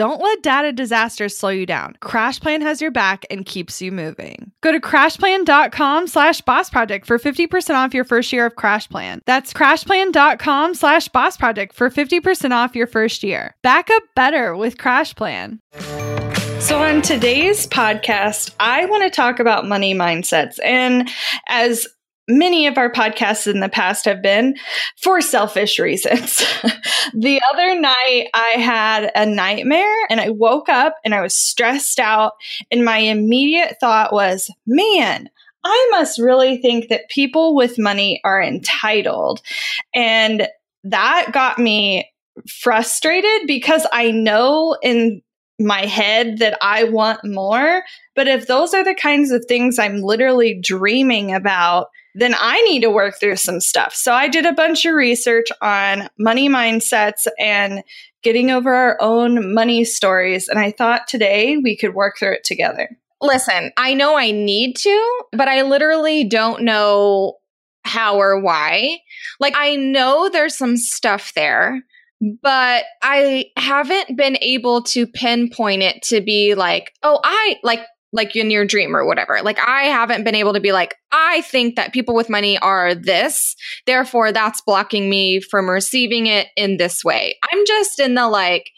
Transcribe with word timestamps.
Don't 0.00 0.22
let 0.22 0.42
data 0.42 0.72
disasters 0.72 1.36
slow 1.36 1.50
you 1.50 1.66
down. 1.66 1.94
CrashPlan 2.00 2.62
has 2.62 2.80
your 2.80 2.90
back 2.90 3.26
and 3.30 3.44
keeps 3.44 3.82
you 3.82 3.92
moving. 3.92 4.50
Go 4.62 4.72
to 4.72 4.80
crashplan.com 4.80 6.06
slash 6.06 6.40
boss 6.40 6.70
project 6.70 7.04
for 7.04 7.18
50% 7.18 7.74
off 7.74 7.92
your 7.92 8.04
first 8.04 8.32
year 8.32 8.46
of 8.46 8.54
CrashPlan. 8.54 9.20
That's 9.26 9.52
crashplan.com 9.52 10.74
slash 10.74 11.08
boss 11.08 11.36
project 11.36 11.74
for 11.74 11.90
50% 11.90 12.52
off 12.52 12.74
your 12.74 12.86
first 12.86 13.22
year. 13.22 13.54
Back 13.62 13.90
up 13.90 14.02
better 14.16 14.56
with 14.56 14.78
CrashPlan. 14.78 15.58
So, 16.62 16.78
on 16.78 17.02
today's 17.02 17.66
podcast, 17.66 18.54
I 18.58 18.86
want 18.86 19.02
to 19.02 19.10
talk 19.10 19.38
about 19.38 19.68
money 19.68 19.94
mindsets. 19.94 20.58
And 20.64 21.10
as 21.50 21.86
many 22.30 22.66
of 22.66 22.78
our 22.78 22.90
podcasts 22.90 23.46
in 23.46 23.60
the 23.60 23.68
past 23.68 24.04
have 24.04 24.22
been 24.22 24.56
for 25.02 25.20
selfish 25.20 25.78
reasons. 25.78 26.36
the 27.14 27.40
other 27.52 27.78
night, 27.78 28.28
I 28.32 28.54
had 28.56 29.10
a 29.14 29.26
nightmare 29.26 30.06
and 30.08 30.20
I 30.20 30.30
woke 30.30 30.68
up 30.68 30.94
and 31.04 31.14
I 31.14 31.20
was 31.20 31.34
stressed 31.34 31.98
out. 31.98 32.32
And 32.70 32.84
my 32.84 32.98
immediate 32.98 33.76
thought 33.80 34.12
was, 34.12 34.50
man, 34.66 35.28
I 35.64 35.88
must 35.90 36.18
really 36.18 36.58
think 36.58 36.88
that 36.88 37.10
people 37.10 37.54
with 37.54 37.78
money 37.78 38.20
are 38.24 38.42
entitled. 38.42 39.42
And 39.94 40.48
that 40.84 41.32
got 41.32 41.58
me 41.58 42.10
frustrated 42.48 43.46
because 43.46 43.86
I 43.92 44.10
know 44.10 44.76
in 44.82 45.22
my 45.58 45.84
head 45.84 46.38
that 46.38 46.56
I 46.62 46.84
want 46.84 47.20
more. 47.24 47.82
But 48.16 48.28
if 48.28 48.46
those 48.46 48.72
are 48.72 48.82
the 48.82 48.94
kinds 48.94 49.30
of 49.30 49.44
things 49.44 49.78
I'm 49.78 50.00
literally 50.00 50.58
dreaming 50.58 51.34
about, 51.34 51.88
then 52.14 52.34
I 52.38 52.60
need 52.62 52.80
to 52.80 52.90
work 52.90 53.18
through 53.18 53.36
some 53.36 53.60
stuff. 53.60 53.94
So 53.94 54.12
I 54.12 54.28
did 54.28 54.46
a 54.46 54.52
bunch 54.52 54.84
of 54.84 54.94
research 54.94 55.48
on 55.62 56.08
money 56.18 56.48
mindsets 56.48 57.26
and 57.38 57.82
getting 58.22 58.50
over 58.50 58.74
our 58.74 58.98
own 59.00 59.54
money 59.54 59.84
stories. 59.84 60.48
And 60.48 60.58
I 60.58 60.72
thought 60.72 61.08
today 61.08 61.56
we 61.56 61.76
could 61.76 61.94
work 61.94 62.18
through 62.18 62.34
it 62.34 62.44
together. 62.44 62.88
Listen, 63.22 63.70
I 63.76 63.94
know 63.94 64.16
I 64.16 64.30
need 64.30 64.76
to, 64.76 65.22
but 65.32 65.48
I 65.48 65.62
literally 65.62 66.24
don't 66.24 66.62
know 66.62 67.34
how 67.84 68.18
or 68.18 68.40
why. 68.40 68.98
Like, 69.38 69.54
I 69.56 69.76
know 69.76 70.28
there's 70.28 70.56
some 70.56 70.76
stuff 70.76 71.32
there, 71.34 71.82
but 72.42 72.84
I 73.02 73.46
haven't 73.56 74.16
been 74.16 74.36
able 74.40 74.82
to 74.84 75.06
pinpoint 75.06 75.82
it 75.82 76.02
to 76.04 76.20
be 76.20 76.54
like, 76.54 76.92
oh, 77.02 77.20
I 77.22 77.56
like 77.62 77.80
like 78.12 78.34
in 78.34 78.50
your 78.50 78.64
dream 78.64 78.96
or 78.96 79.06
whatever. 79.06 79.40
Like 79.42 79.58
I 79.58 79.84
haven't 79.84 80.24
been 80.24 80.34
able 80.34 80.54
to 80.54 80.60
be 80.60 80.72
like, 80.72 80.94
I 81.12 81.42
think 81.42 81.76
that 81.76 81.92
people 81.92 82.14
with 82.14 82.28
money 82.28 82.58
are 82.58 82.94
this, 82.94 83.54
therefore 83.86 84.32
that's 84.32 84.60
blocking 84.60 85.08
me 85.08 85.40
from 85.40 85.70
receiving 85.70 86.26
it 86.26 86.48
in 86.56 86.76
this 86.76 87.04
way. 87.04 87.38
I'm 87.52 87.64
just 87.66 88.00
in 88.00 88.14
the 88.14 88.28
like 88.28 88.70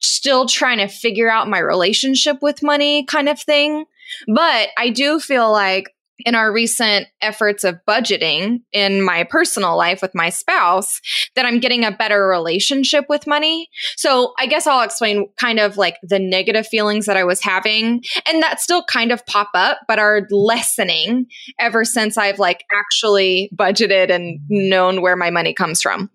still 0.00 0.46
trying 0.46 0.78
to 0.78 0.88
figure 0.88 1.30
out 1.30 1.48
my 1.48 1.58
relationship 1.58 2.38
with 2.40 2.62
money 2.62 3.04
kind 3.04 3.28
of 3.28 3.40
thing. 3.40 3.84
But 4.26 4.68
I 4.78 4.90
do 4.90 5.20
feel 5.20 5.52
like 5.52 5.90
in 6.20 6.34
our 6.34 6.52
recent 6.52 7.06
efforts 7.20 7.64
of 7.64 7.78
budgeting 7.86 8.60
in 8.72 9.02
my 9.02 9.24
personal 9.24 9.76
life 9.76 10.02
with 10.02 10.14
my 10.14 10.30
spouse 10.30 11.00
that 11.34 11.46
I'm 11.46 11.60
getting 11.60 11.84
a 11.84 11.92
better 11.92 12.26
relationship 12.26 13.06
with 13.08 13.26
money. 13.26 13.68
So 13.96 14.32
I 14.38 14.46
guess 14.46 14.66
I'll 14.66 14.82
explain 14.82 15.28
kind 15.38 15.58
of 15.58 15.76
like 15.76 15.96
the 16.02 16.18
negative 16.18 16.66
feelings 16.66 17.06
that 17.06 17.16
I 17.16 17.24
was 17.24 17.42
having 17.42 18.02
and 18.26 18.42
that 18.42 18.60
still 18.60 18.82
kind 18.84 19.12
of 19.12 19.24
pop 19.26 19.50
up, 19.54 19.80
but 19.86 19.98
are 19.98 20.26
lessening 20.30 21.26
ever 21.58 21.84
since 21.84 22.18
I've 22.18 22.38
like 22.38 22.64
actually 22.72 23.50
budgeted 23.54 24.10
and 24.10 24.40
known 24.48 25.02
where 25.02 25.16
my 25.16 25.30
money 25.30 25.54
comes 25.54 25.80
from. 25.80 26.10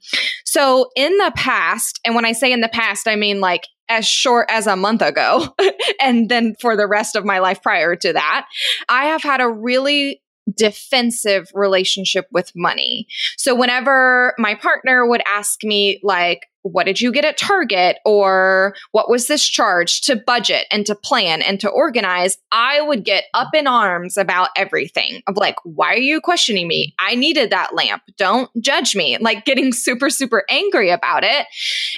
So 0.53 0.91
in 0.96 1.18
the 1.18 1.31
past, 1.36 2.00
and 2.06 2.14
when 2.14 2.25
I 2.25 2.31
say 2.31 2.52
in 2.52 2.62
the 2.62 2.69
past, 2.69 3.08
I 3.08 3.16
mean 3.16 3.41
like 3.41 3.68
as 3.90 4.08
short 4.08 4.46
as 4.52 4.68
a 4.68 4.75
month 4.75 5.02
ago. 5.02 5.47
and 6.00 6.30
then 6.30 6.53
for 6.62 6.78
the 6.78 6.86
rest 6.86 7.16
of 7.16 7.25
my 7.25 7.40
life 7.40 7.64
prior 7.64 7.96
to 7.96 8.14
that, 8.14 8.46
I 8.88 9.06
have 9.06 9.24
had 9.24 9.41
a 9.41 9.50
really 9.50 10.22
defensive 10.56 11.47
relationship 11.56 12.28
with 12.31 12.52
money. 12.56 13.08
So 13.36 13.56
whenever 13.56 14.36
my 14.38 14.53
partner 14.53 15.08
would 15.08 15.24
ask 15.28 15.64
me, 15.64 16.00
like, 16.03 16.41
what 16.63 16.85
did 16.85 17.00
you 17.00 17.12
get 17.12 17.25
at 17.25 17.38
Target? 17.38 17.97
Or 18.06 18.75
what 18.91 19.09
was 19.09 19.28
this 19.28 19.46
charge 19.46 20.01
to 20.01 20.16
budget 20.16 20.66
and 20.72 20.85
to 20.85 20.96
plan 20.96 21.41
and 21.41 21.59
to 21.59 21.69
organize? 21.69 22.38
I 22.51 22.81
would 22.81 23.03
get 23.03 23.25
up 23.34 23.53
in 23.53 23.68
arms 23.68 24.18
about 24.18 24.50
everything 24.57 25.22
of 25.28 25.38
like, 25.38 25.56
why 25.63 25.94
are 25.94 25.97
you 25.97 26.19
questioning 26.19 26.68
me? 26.68 26.96
I 27.00 27.16
needed 27.16 27.52
that 27.52 27.75
lamp. 27.75 28.03
Don't 28.18 28.50
judge 28.62 28.96
me. 28.96 29.18
Like 29.19 29.46
getting 29.46 29.72
super, 29.72 30.09
super 30.09 30.44
angry 30.50 30.90
about 30.90 31.23
it. 31.23 31.46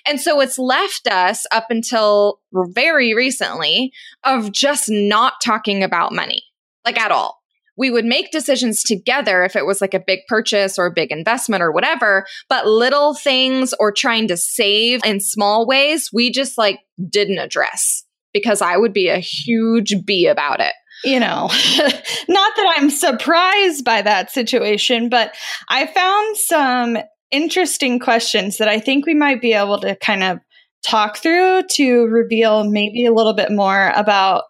And 0.05 0.19
so 0.19 0.41
it's 0.41 0.59
left 0.59 1.07
us 1.07 1.45
up 1.51 1.67
until 1.69 2.39
very 2.53 3.13
recently 3.13 3.93
of 4.23 4.51
just 4.51 4.89
not 4.89 5.33
talking 5.43 5.83
about 5.83 6.11
money, 6.11 6.43
like 6.83 6.99
at 6.99 7.11
all 7.11 7.44
we 7.77 7.91
would 7.91 8.05
make 8.05 8.31
decisions 8.31 8.83
together 8.83 9.43
if 9.43 9.55
it 9.55 9.65
was 9.65 9.81
like 9.81 9.93
a 9.93 10.03
big 10.05 10.19
purchase 10.27 10.79
or 10.79 10.85
a 10.85 10.93
big 10.93 11.11
investment 11.11 11.61
or 11.61 11.71
whatever, 11.71 12.25
but 12.49 12.67
little 12.67 13.13
things 13.13 13.73
or 13.79 13.91
trying 13.91 14.27
to 14.29 14.37
save 14.37 15.03
in 15.05 15.19
small 15.19 15.67
ways, 15.67 16.09
we 16.13 16.31
just 16.31 16.57
like 16.57 16.79
didn't 17.09 17.39
address 17.39 18.03
because 18.33 18.61
I 18.61 18.77
would 18.77 18.93
be 18.93 19.09
a 19.09 19.17
huge 19.17 19.95
bee 20.05 20.27
about 20.27 20.59
it. 20.59 20.73
You 21.03 21.19
know, 21.19 21.47
not 22.29 22.55
that 22.55 22.73
I'm 22.77 22.89
surprised 22.89 23.83
by 23.83 24.01
that 24.01 24.31
situation, 24.31 25.09
but 25.09 25.33
I 25.69 25.87
found 25.87 26.37
some 26.37 26.97
interesting 27.31 27.99
questions 27.99 28.57
that 28.57 28.67
I 28.67 28.79
think 28.79 29.05
we 29.05 29.13
might 29.13 29.41
be 29.41 29.53
able 29.53 29.79
to 29.81 29.95
kind 29.97 30.23
of 30.23 30.39
talk 30.85 31.17
through 31.17 31.63
to 31.71 32.03
reveal 32.05 32.69
maybe 32.69 33.05
a 33.05 33.13
little 33.13 33.33
bit 33.33 33.51
more 33.51 33.91
about 33.95 34.43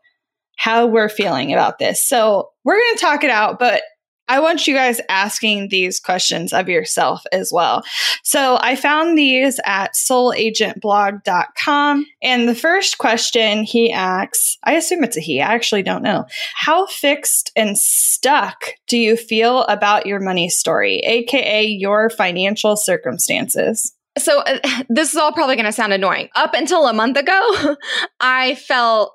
how 0.56 0.86
we're 0.86 1.10
feeling 1.10 1.54
about 1.54 1.80
this. 1.80 2.08
So 2.08 2.50
we're 2.64 2.80
going 2.80 2.96
to 2.96 3.02
talk 3.02 3.24
it 3.24 3.30
out, 3.30 3.60
but 3.60 3.84
I 4.28 4.40
want 4.40 4.66
you 4.66 4.74
guys 4.74 5.00
asking 5.08 5.70
these 5.70 6.00
questions 6.00 6.52
of 6.52 6.68
yourself 6.68 7.22
as 7.32 7.52
well. 7.54 7.84
So 8.24 8.58
I 8.60 8.76
found 8.76 9.16
these 9.18 9.60
at 9.66 9.94
soulagentblog.com. 9.94 12.06
And 12.24 12.50
the 12.50 12.56
first 12.56 12.98
question 12.98 13.64
he 13.64 13.92
asks, 13.92 14.58
I 14.64 14.74
assume 14.74 15.04
it's 15.04 15.18
a 15.18 15.20
he, 15.20 15.42
I 15.42 15.54
actually 15.54 15.84
don't 15.84 16.02
know. 16.02 16.26
How 16.56 16.88
fixed 16.88 17.52
and 17.56 17.78
stuck 17.78 18.72
do 18.88 18.98
you 18.98 19.16
feel 19.16 19.62
about 19.66 20.08
your 20.08 20.20
money 20.20 20.50
story, 20.50 21.02
AKA 21.06 21.66
your 21.66 22.10
financial 22.10 22.76
circumstances? 22.76 23.94
So 24.18 24.42
uh, 24.42 24.58
this 24.90 25.12
is 25.12 25.18
all 25.18 25.34
probably 25.34 25.56
going 25.56 25.66
to 25.66 25.72
sound 25.72 25.94
annoying. 25.94 26.30
Up 26.36 26.56
until 26.56 26.88
a 26.88 26.94
month 26.94 27.18
ago, 27.18 27.78
I 28.20 28.56
felt 28.56 29.14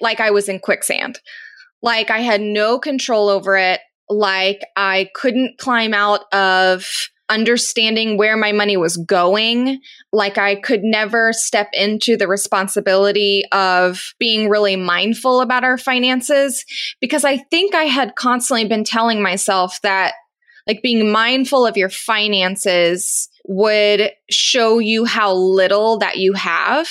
like 0.00 0.20
I 0.20 0.30
was 0.30 0.48
in 0.48 0.58
quicksand. 0.58 1.20
Like 1.82 2.10
I 2.10 2.18
had 2.18 2.40
no 2.40 2.78
control 2.78 3.28
over 3.28 3.56
it. 3.56 3.80
like 4.08 4.60
I 4.76 5.08
couldn't 5.14 5.58
climb 5.58 5.94
out 5.94 6.22
of 6.34 6.86
understanding 7.30 8.18
where 8.18 8.36
my 8.36 8.50
money 8.52 8.76
was 8.76 8.96
going. 8.96 9.80
Like 10.12 10.36
I 10.36 10.56
could 10.56 10.82
never 10.82 11.32
step 11.32 11.68
into 11.72 12.16
the 12.16 12.26
responsibility 12.26 13.44
of 13.52 14.14
being 14.18 14.48
really 14.48 14.74
mindful 14.76 15.40
about 15.40 15.62
our 15.62 15.78
finances 15.78 16.64
because 17.00 17.24
I 17.24 17.38
think 17.38 17.74
I 17.74 17.84
had 17.84 18.16
constantly 18.16 18.66
been 18.66 18.84
telling 18.84 19.22
myself 19.22 19.80
that 19.82 20.14
like 20.66 20.82
being 20.82 21.10
mindful 21.10 21.64
of 21.64 21.76
your 21.76 21.88
finances 21.88 23.28
would 23.46 24.10
show 24.28 24.78
you 24.78 25.04
how 25.04 25.32
little 25.32 25.98
that 25.98 26.18
you 26.18 26.32
have 26.34 26.88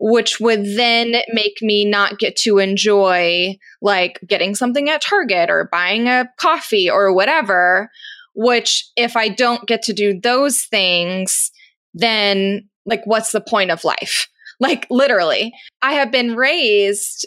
which 0.00 0.40
would 0.40 0.64
then 0.64 1.16
make 1.28 1.58
me 1.60 1.84
not 1.84 2.18
get 2.18 2.34
to 2.34 2.58
enjoy 2.58 3.54
like 3.82 4.18
getting 4.26 4.54
something 4.54 4.88
at 4.88 5.02
Target 5.02 5.50
or 5.50 5.68
buying 5.70 6.08
a 6.08 6.28
coffee 6.38 6.90
or 6.90 7.12
whatever. 7.12 7.90
Which, 8.34 8.88
if 8.96 9.16
I 9.16 9.28
don't 9.28 9.66
get 9.66 9.82
to 9.82 9.92
do 9.92 10.18
those 10.18 10.62
things, 10.62 11.50
then 11.92 12.68
like, 12.86 13.02
what's 13.04 13.32
the 13.32 13.40
point 13.40 13.70
of 13.70 13.84
life? 13.84 14.26
Like, 14.62 14.86
literally, 14.90 15.54
I 15.80 15.94
have 15.94 16.12
been 16.12 16.36
raised 16.36 17.26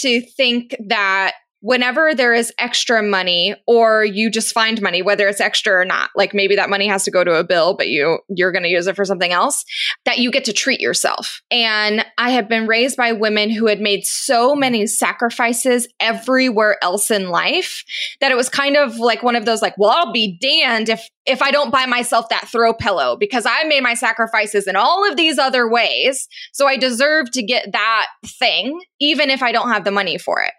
to 0.00 0.20
think 0.20 0.74
that 0.88 1.34
whenever 1.62 2.12
there 2.12 2.34
is 2.34 2.52
extra 2.58 3.02
money 3.02 3.54
or 3.68 4.04
you 4.04 4.28
just 4.28 4.52
find 4.52 4.82
money 4.82 5.00
whether 5.00 5.28
it's 5.28 5.40
extra 5.40 5.72
or 5.72 5.84
not 5.84 6.10
like 6.16 6.34
maybe 6.34 6.56
that 6.56 6.68
money 6.68 6.88
has 6.88 7.04
to 7.04 7.10
go 7.10 7.22
to 7.22 7.34
a 7.34 7.44
bill 7.44 7.76
but 7.76 7.88
you 7.88 8.18
you're 8.28 8.50
going 8.50 8.64
to 8.64 8.68
use 8.68 8.88
it 8.88 8.96
for 8.96 9.04
something 9.04 9.32
else 9.32 9.64
that 10.04 10.18
you 10.18 10.30
get 10.30 10.44
to 10.44 10.52
treat 10.52 10.80
yourself. 10.80 11.40
And 11.50 12.04
i 12.18 12.30
have 12.30 12.48
been 12.48 12.66
raised 12.66 12.96
by 12.96 13.12
women 13.12 13.48
who 13.48 13.66
had 13.66 13.80
made 13.80 14.04
so 14.04 14.54
many 14.54 14.86
sacrifices 14.86 15.86
everywhere 16.00 16.76
else 16.82 17.10
in 17.10 17.28
life 17.28 17.84
that 18.20 18.32
it 18.32 18.36
was 18.36 18.48
kind 18.48 18.76
of 18.76 18.96
like 18.96 19.22
one 19.22 19.36
of 19.36 19.44
those 19.44 19.62
like 19.62 19.78
well 19.78 19.90
i'll 19.90 20.12
be 20.12 20.36
damned 20.40 20.88
if 20.88 21.08
if 21.26 21.42
i 21.42 21.52
don't 21.52 21.70
buy 21.70 21.86
myself 21.86 22.28
that 22.28 22.48
throw 22.48 22.74
pillow 22.74 23.16
because 23.16 23.46
i 23.46 23.62
made 23.64 23.82
my 23.82 23.94
sacrifices 23.94 24.66
in 24.66 24.74
all 24.74 25.08
of 25.08 25.16
these 25.16 25.38
other 25.38 25.70
ways 25.70 26.26
so 26.52 26.66
i 26.66 26.76
deserve 26.76 27.30
to 27.30 27.42
get 27.42 27.70
that 27.72 28.06
thing 28.26 28.80
even 29.00 29.30
if 29.30 29.42
i 29.42 29.52
don't 29.52 29.70
have 29.70 29.84
the 29.84 29.90
money 29.92 30.18
for 30.18 30.42
it 30.42 30.52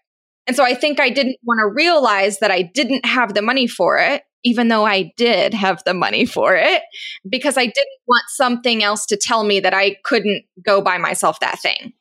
and 0.48 0.56
so 0.56 0.63
I 0.63 0.74
think 0.74 1.00
I 1.00 1.10
didn't 1.10 1.38
want 1.44 1.60
to 1.60 1.74
realize 1.74 2.40
that 2.40 2.51
I 2.51 2.62
didn't 2.62 3.06
have 3.06 3.34
the 3.34 3.42
money 3.42 3.68
for 3.68 3.98
it, 3.98 4.24
even 4.44 4.68
though 4.68 4.86
I 4.86 5.13
did 5.18 5.54
have 5.54 5.84
the 5.86 5.94
money 5.94 6.25
for 6.25 6.56
it, 6.56 6.81
because 7.28 7.57
I 7.57 7.66
didn't 7.66 8.00
want 8.07 8.24
something 8.28 8.84
else 8.84 9.06
to 9.07 9.18
tell 9.18 9.44
me 9.44 9.60
that 9.62 9.74
I 9.74 9.98
couldn't 10.04 10.44
go 10.63 10.81
buy 10.81 10.98
myself 10.98 11.40
that 11.40 11.60
thing. 11.60 11.94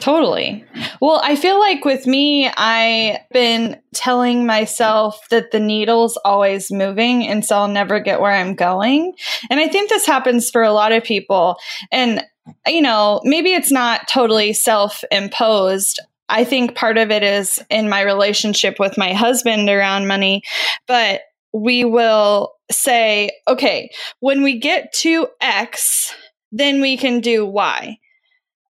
Totally. 0.00 0.64
Well, 1.00 1.20
I 1.22 1.36
feel 1.36 1.60
like 1.60 1.84
with 1.84 2.08
me, 2.08 2.48
I've 2.48 3.18
been 3.30 3.80
telling 3.94 4.44
myself 4.44 5.20
that 5.30 5.52
the 5.52 5.60
needle's 5.60 6.16
always 6.24 6.72
moving 6.72 7.24
and 7.26 7.44
so 7.44 7.56
I'll 7.56 7.68
never 7.68 8.00
get 8.00 8.20
where 8.20 8.32
I'm 8.32 8.56
going. 8.56 9.14
And 9.48 9.60
I 9.60 9.68
think 9.68 9.88
this 9.88 10.04
happens 10.04 10.50
for 10.50 10.62
a 10.62 10.72
lot 10.72 10.90
of 10.90 11.04
people. 11.04 11.56
And 11.92 12.24
you 12.66 12.82
know, 12.82 13.20
maybe 13.24 13.52
it's 13.52 13.70
not 13.70 14.08
totally 14.08 14.52
self 14.52 15.04
imposed. 15.10 16.00
I 16.28 16.44
think 16.44 16.74
part 16.74 16.98
of 16.98 17.10
it 17.10 17.22
is 17.22 17.62
in 17.68 17.88
my 17.88 18.00
relationship 18.02 18.76
with 18.78 18.96
my 18.96 19.12
husband 19.12 19.68
around 19.68 20.06
money, 20.08 20.42
but 20.86 21.20
we 21.52 21.84
will 21.84 22.54
say, 22.70 23.30
okay, 23.46 23.90
when 24.20 24.42
we 24.42 24.58
get 24.58 24.92
to 24.94 25.28
X, 25.40 26.14
then 26.50 26.80
we 26.80 26.96
can 26.96 27.20
do 27.20 27.44
Y. 27.44 27.98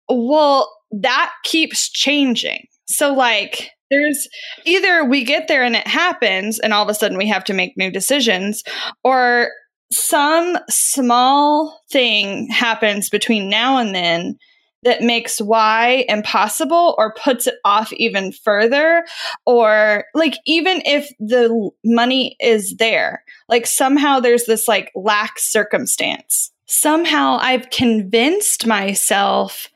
Well, 0.07 0.73
that 0.91 1.31
keeps 1.43 1.89
changing. 1.89 2.65
So, 2.87 3.13
like, 3.13 3.69
there's 3.91 4.27
either 4.65 5.03
we 5.03 5.23
get 5.23 5.47
there 5.47 5.63
and 5.63 5.75
it 5.75 5.87
happens, 5.87 6.59
and 6.59 6.73
all 6.73 6.83
of 6.83 6.89
a 6.89 6.93
sudden 6.93 7.17
we 7.17 7.27
have 7.27 7.43
to 7.45 7.53
make 7.53 7.77
new 7.77 7.91
decisions, 7.91 8.63
or 9.03 9.49
some 9.91 10.57
small 10.69 11.81
thing 11.91 12.47
happens 12.49 13.09
between 13.09 13.49
now 13.49 13.77
and 13.77 13.93
then 13.93 14.37
that 14.83 15.01
makes 15.01 15.41
why 15.41 16.05
impossible 16.07 16.95
or 16.97 17.13
puts 17.13 17.47
it 17.47 17.55
off 17.65 17.91
even 17.93 18.31
further. 18.31 19.05
Or 19.45 20.05
like, 20.13 20.35
even 20.45 20.81
if 20.85 21.11
the 21.19 21.69
money 21.83 22.35
is 22.39 22.77
there, 22.77 23.23
like 23.47 23.67
somehow 23.67 24.19
there's 24.19 24.45
this 24.45 24.67
like 24.67 24.91
lack 24.95 25.37
circumstance. 25.37 26.51
Somehow 26.65 27.37
I've 27.41 27.69
convinced 27.71 28.65
myself 28.65 29.69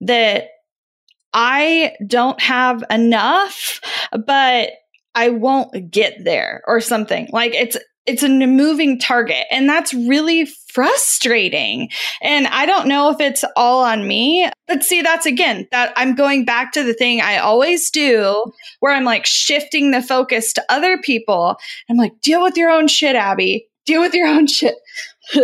that 0.00 0.48
I 1.32 1.92
don't 2.06 2.40
have 2.40 2.82
enough, 2.90 3.80
but 4.26 4.70
I 5.14 5.30
won't 5.30 5.90
get 5.90 6.24
there 6.24 6.62
or 6.66 6.80
something. 6.80 7.28
Like 7.32 7.54
it's 7.54 7.76
it's 8.06 8.22
a 8.22 8.28
moving 8.28 8.98
target 8.98 9.44
and 9.50 9.68
that's 9.68 9.92
really 9.94 10.46
frustrating. 10.72 11.90
And 12.22 12.46
i 12.46 12.66
don't 12.66 12.86
know 12.86 13.10
if 13.10 13.20
it's 13.20 13.44
all 13.56 13.84
on 13.84 14.06
me 14.06 14.48
but 14.66 14.84
see 14.84 15.02
that's 15.02 15.26
again 15.26 15.66
that 15.72 15.92
i'm 15.96 16.14
going 16.14 16.44
back 16.44 16.72
to 16.72 16.82
the 16.82 16.94
thing 16.94 17.20
i 17.20 17.38
always 17.38 17.90
do 17.90 18.44
where 18.78 18.94
i'm 18.94 19.04
like 19.04 19.26
shifting 19.26 19.90
the 19.90 20.02
focus 20.02 20.52
to 20.52 20.64
other 20.68 20.98
people. 20.98 21.56
I'm 21.88 21.96
like 21.96 22.20
deal 22.20 22.42
with 22.42 22.56
your 22.56 22.70
own 22.70 22.88
shit 22.88 23.16
abby 23.16 23.69
deal 23.86 24.00
with 24.00 24.14
your 24.14 24.28
own 24.28 24.46
shit 24.46 24.76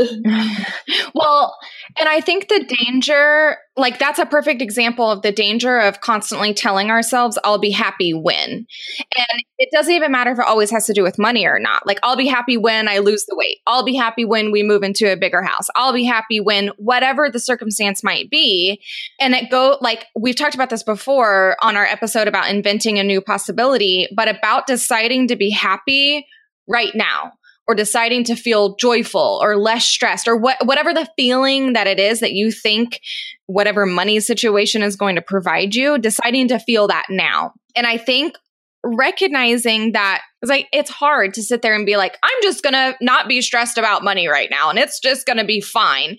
well, 1.15 1.57
and 1.99 2.09
I 2.09 2.21
think 2.21 2.49
the 2.49 2.65
danger, 2.65 3.57
like 3.77 3.99
that's 3.99 4.19
a 4.19 4.27
perfect 4.27 4.61
example 4.61 5.11
of 5.11 5.23
the 5.23 5.31
danger 5.31 5.79
of 5.79 6.01
constantly 6.01 6.53
telling 6.55 6.91
ourselves, 6.91 7.39
I'll 7.45 7.59
be 7.59 7.71
happy 7.71 8.13
when. 8.13 8.51
And 8.51 9.43
it 9.59 9.69
doesn't 9.73 9.93
even 9.93 10.11
matter 10.11 10.33
if 10.33 10.39
it 10.39 10.47
always 10.47 10.71
has 10.71 10.87
to 10.87 10.93
do 10.93 11.03
with 11.03 11.19
money 11.19 11.47
or 11.47 11.61
not. 11.61 11.87
Like, 11.87 12.01
I'll 12.03 12.17
be 12.17 12.27
happy 12.27 12.57
when 12.57 12.89
I 12.89 12.99
lose 12.99 13.27
the 13.27 13.37
weight. 13.37 13.59
I'll 13.67 13.85
be 13.85 13.95
happy 13.95 14.25
when 14.25 14.51
we 14.51 14.63
move 14.63 14.83
into 14.83 15.11
a 15.11 15.17
bigger 15.17 15.43
house. 15.43 15.69
I'll 15.77 15.93
be 15.93 16.05
happy 16.05 16.41
when 16.41 16.69
whatever 16.79 17.31
the 17.31 17.41
circumstance 17.41 18.03
might 18.03 18.29
be. 18.29 18.83
And 19.21 19.35
it 19.35 19.51
go 19.51 19.79
like 19.81 20.07
we've 20.17 20.37
talked 20.37 20.55
about 20.55 20.71
this 20.71 20.83
before 20.83 21.57
on 21.63 21.77
our 21.77 21.87
episode 21.87 22.27
about 22.27 22.51
inventing 22.51 22.99
a 22.99 23.05
new 23.05 23.21
possibility, 23.21 24.09
but 24.17 24.29
about 24.29 24.67
deciding 24.67 25.29
to 25.29 25.37
be 25.37 25.51
happy 25.51 26.27
right 26.67 26.93
now 26.95 27.33
or 27.69 27.75
deciding 27.75 28.25
to 28.25 28.37
feel 28.37 28.77
joyful 28.77 29.41
or 29.43 29.57
less 29.57 29.87
stressed 29.87 30.29
or 30.29 30.37
what, 30.37 30.57
whatever 30.65 30.95
the 30.95 31.09
feeling 31.17 31.73
that 31.73 31.87
it 31.87 31.99
is 31.99 32.21
that 32.21 32.33
you 32.33 32.51
think 32.51 33.01
whatever 33.47 33.87
money 33.87 34.21
situation 34.21 34.83
is 34.83 34.97
going 34.97 35.17
to 35.17 35.23
provide 35.23 35.75
you, 35.75 35.99
deciding 35.99 36.49
to 36.49 36.59
feel 36.59 36.87
that 36.89 37.07
now. 37.11 37.53
And 37.75 37.87
I 37.87 37.97
think 37.97 38.37
recognizing 38.85 39.93
that 39.93 40.23
it's 40.43 40.51
like 40.51 40.69
it's 40.73 40.91
hard 40.91 41.35
to 41.35 41.43
sit 41.43 41.61
there 41.61 41.75
and 41.75 41.87
be 41.87 41.97
like 41.97 42.17
i'm 42.23 42.43
just 42.43 42.63
gonna 42.63 42.95
not 43.01 43.27
be 43.27 43.43
stressed 43.43 43.79
about 43.79 44.05
money 44.05 44.29
right 44.29 44.49
now 44.49 44.71
and 44.71 44.79
it's 44.79 45.01
just 45.01 45.27
gonna 45.27 45.45
be 45.45 45.61
fine 45.61 46.17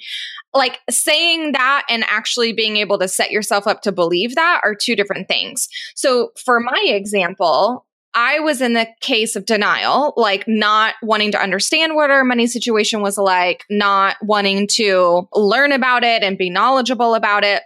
like 0.54 0.80
saying 0.90 1.54
that 1.54 1.86
and 1.90 2.04
actually 2.08 2.52
being 2.52 2.76
able 2.76 2.98
to 2.98 3.08
set 3.08 3.32
yourself 3.32 3.68
up 3.68 3.82
to 3.82 3.92
believe 3.92 4.36
that 4.36 4.60
are 4.64 4.76
two 4.76 4.98
different 4.98 5.30
things 5.30 5.70
so 5.96 6.32
for 6.44 6.60
my 6.60 6.84
example 6.88 7.86
I 8.18 8.40
was 8.40 8.62
in 8.62 8.74
the 8.74 8.88
case 9.00 9.36
of 9.36 9.46
denial, 9.46 10.16
like 10.18 10.46
not 10.48 10.96
wanting 11.04 11.32
to 11.34 11.42
understand 11.42 11.94
what 11.94 12.10
our 12.10 12.24
money 12.24 12.48
situation 12.48 13.02
was 13.02 13.16
like, 13.16 13.64
not 13.70 14.16
wanting 14.24 14.68
to 14.74 15.30
learn 15.34 15.72
about 15.72 16.04
it 16.04 16.24
and 16.24 16.36
be 16.36 16.50
knowledgeable 16.50 17.14
about 17.14 17.44
it. 17.44 17.62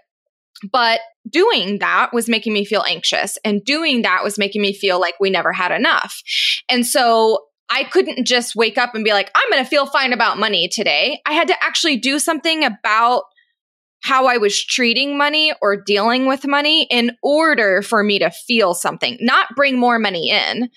But 0.69 0.99
doing 1.29 1.79
that 1.79 2.11
was 2.11 2.27
making 2.27 2.51
me 2.51 2.65
feel 2.65 2.83
anxious, 2.85 3.37
and 3.45 3.63
doing 3.63 4.01
that 4.01 4.25
was 4.25 4.37
making 4.37 4.61
me 4.61 4.73
feel 4.73 4.99
like 4.99 5.15
we 5.21 5.29
never 5.29 5.53
had 5.53 5.71
enough. 5.71 6.21
And 6.69 6.85
so 6.85 7.45
I 7.69 7.85
couldn't 7.85 8.27
just 8.27 8.53
wake 8.53 8.77
up 8.77 8.93
and 8.93 9.05
be 9.05 9.13
like, 9.13 9.31
I'm 9.33 9.49
going 9.49 9.63
to 9.63 9.69
feel 9.69 9.85
fine 9.85 10.11
about 10.11 10.37
money 10.37 10.67
today. 10.67 11.21
I 11.25 11.31
had 11.31 11.47
to 11.47 11.63
actually 11.63 11.95
do 11.95 12.19
something 12.19 12.65
about 12.65 13.23
how 14.01 14.27
I 14.27 14.37
was 14.37 14.63
treating 14.63 15.17
money 15.17 15.53
or 15.61 15.81
dealing 15.81 16.25
with 16.25 16.45
money 16.45 16.87
in 16.89 17.15
order 17.21 17.81
for 17.81 18.03
me 18.03 18.19
to 18.19 18.31
feel 18.31 18.73
something, 18.73 19.17
not 19.21 19.55
bring 19.55 19.79
more 19.79 19.99
money 19.99 20.29
in, 20.29 20.69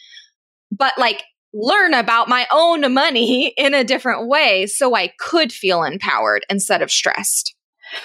but 0.71 0.95
like 0.99 1.23
learn 1.55 1.95
about 1.95 2.29
my 2.29 2.47
own 2.53 2.93
money 2.93 3.49
in 3.57 3.75
a 3.75 3.85
different 3.85 4.29
way 4.29 4.67
so 4.67 4.95
I 4.95 5.13
could 5.19 5.53
feel 5.53 5.83
empowered 5.83 6.45
instead 6.51 6.83
of 6.83 6.91
stressed. 6.91 7.55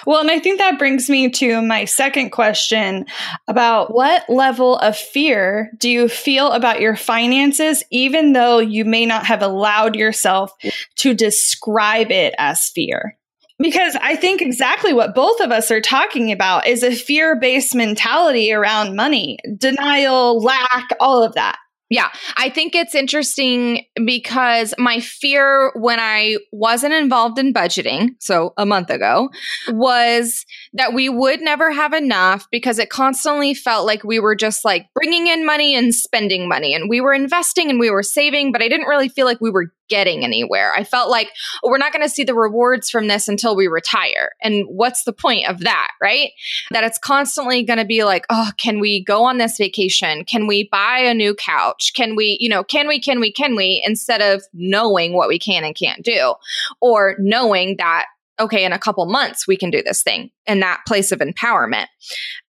Well, 0.06 0.20
and 0.20 0.30
I 0.30 0.38
think 0.38 0.58
that 0.58 0.78
brings 0.78 1.10
me 1.10 1.30
to 1.30 1.60
my 1.62 1.84
second 1.84 2.30
question 2.30 3.06
about 3.48 3.92
what 3.92 4.28
level 4.28 4.76
of 4.76 4.96
fear 4.96 5.72
do 5.78 5.88
you 5.88 6.08
feel 6.08 6.52
about 6.52 6.80
your 6.80 6.96
finances, 6.96 7.82
even 7.90 8.32
though 8.32 8.58
you 8.58 8.84
may 8.84 9.06
not 9.06 9.26
have 9.26 9.42
allowed 9.42 9.96
yourself 9.96 10.52
to 10.96 11.14
describe 11.14 12.10
it 12.10 12.34
as 12.38 12.68
fear? 12.68 13.16
Because 13.60 13.96
I 14.00 14.16
think 14.16 14.40
exactly 14.40 14.92
what 14.92 15.14
both 15.14 15.40
of 15.40 15.50
us 15.50 15.70
are 15.70 15.80
talking 15.80 16.32
about 16.32 16.66
is 16.66 16.82
a 16.82 16.94
fear 16.94 17.38
based 17.38 17.74
mentality 17.74 18.52
around 18.52 18.96
money, 18.96 19.38
denial, 19.56 20.42
lack, 20.42 20.88
all 20.98 21.22
of 21.22 21.34
that. 21.34 21.58
Yeah, 21.92 22.08
I 22.36 22.50
think 22.50 22.76
it's 22.76 22.94
interesting 22.94 23.84
because 24.06 24.74
my 24.78 25.00
fear 25.00 25.72
when 25.74 25.98
I 25.98 26.36
wasn't 26.52 26.94
involved 26.94 27.36
in 27.36 27.52
budgeting, 27.52 28.10
so 28.20 28.54
a 28.56 28.64
month 28.64 28.90
ago, 28.90 29.28
was 29.70 30.46
that 30.72 30.94
we 30.94 31.08
would 31.08 31.40
never 31.40 31.72
have 31.72 31.92
enough 31.92 32.46
because 32.52 32.78
it 32.78 32.90
constantly 32.90 33.54
felt 33.54 33.86
like 33.86 34.04
we 34.04 34.20
were 34.20 34.36
just 34.36 34.64
like 34.64 34.86
bringing 34.94 35.26
in 35.26 35.44
money 35.44 35.74
and 35.74 35.92
spending 35.92 36.48
money 36.48 36.74
and 36.74 36.88
we 36.88 37.00
were 37.00 37.12
investing 37.12 37.70
and 37.70 37.80
we 37.80 37.90
were 37.90 38.04
saving, 38.04 38.52
but 38.52 38.62
I 38.62 38.68
didn't 38.68 38.86
really 38.86 39.08
feel 39.08 39.26
like 39.26 39.40
we 39.40 39.50
were 39.50 39.72
getting 39.90 40.24
anywhere. 40.24 40.72
I 40.74 40.84
felt 40.84 41.10
like 41.10 41.30
oh, 41.62 41.68
we're 41.68 41.78
not 41.78 41.92
going 41.92 42.04
to 42.04 42.08
see 42.08 42.24
the 42.24 42.34
rewards 42.34 42.88
from 42.88 43.08
this 43.08 43.28
until 43.28 43.54
we 43.54 43.66
retire. 43.66 44.32
And 44.42 44.64
what's 44.68 45.04
the 45.04 45.12
point 45.12 45.48
of 45.48 45.60
that, 45.60 45.90
right? 46.00 46.30
That 46.70 46.84
it's 46.84 46.98
constantly 46.98 47.62
going 47.64 47.78
to 47.78 47.84
be 47.84 48.04
like, 48.04 48.24
oh, 48.30 48.52
can 48.56 48.80
we 48.80 49.04
go 49.04 49.24
on 49.24 49.38
this 49.38 49.58
vacation? 49.58 50.24
Can 50.24 50.46
we 50.46 50.68
buy 50.70 51.00
a 51.00 51.14
new 51.14 51.34
couch? 51.34 51.92
Can 51.94 52.16
we, 52.16 52.38
you 52.40 52.48
know, 52.48 52.64
can 52.64 52.88
we, 52.88 53.00
can 53.00 53.20
we, 53.20 53.32
can 53.32 53.56
we, 53.56 53.82
instead 53.84 54.22
of 54.22 54.42
knowing 54.54 55.14
what 55.14 55.28
we 55.28 55.38
can 55.38 55.64
and 55.64 55.74
can't 55.74 56.02
do 56.02 56.34
or 56.80 57.16
knowing 57.18 57.76
that 57.78 58.06
okay, 58.40 58.64
in 58.64 58.72
a 58.72 58.78
couple 58.78 59.06
months, 59.06 59.46
we 59.46 59.56
can 59.56 59.70
do 59.70 59.82
this 59.82 60.02
thing 60.02 60.30
in 60.46 60.60
that 60.60 60.80
place 60.86 61.12
of 61.12 61.20
empowerment. 61.20 61.86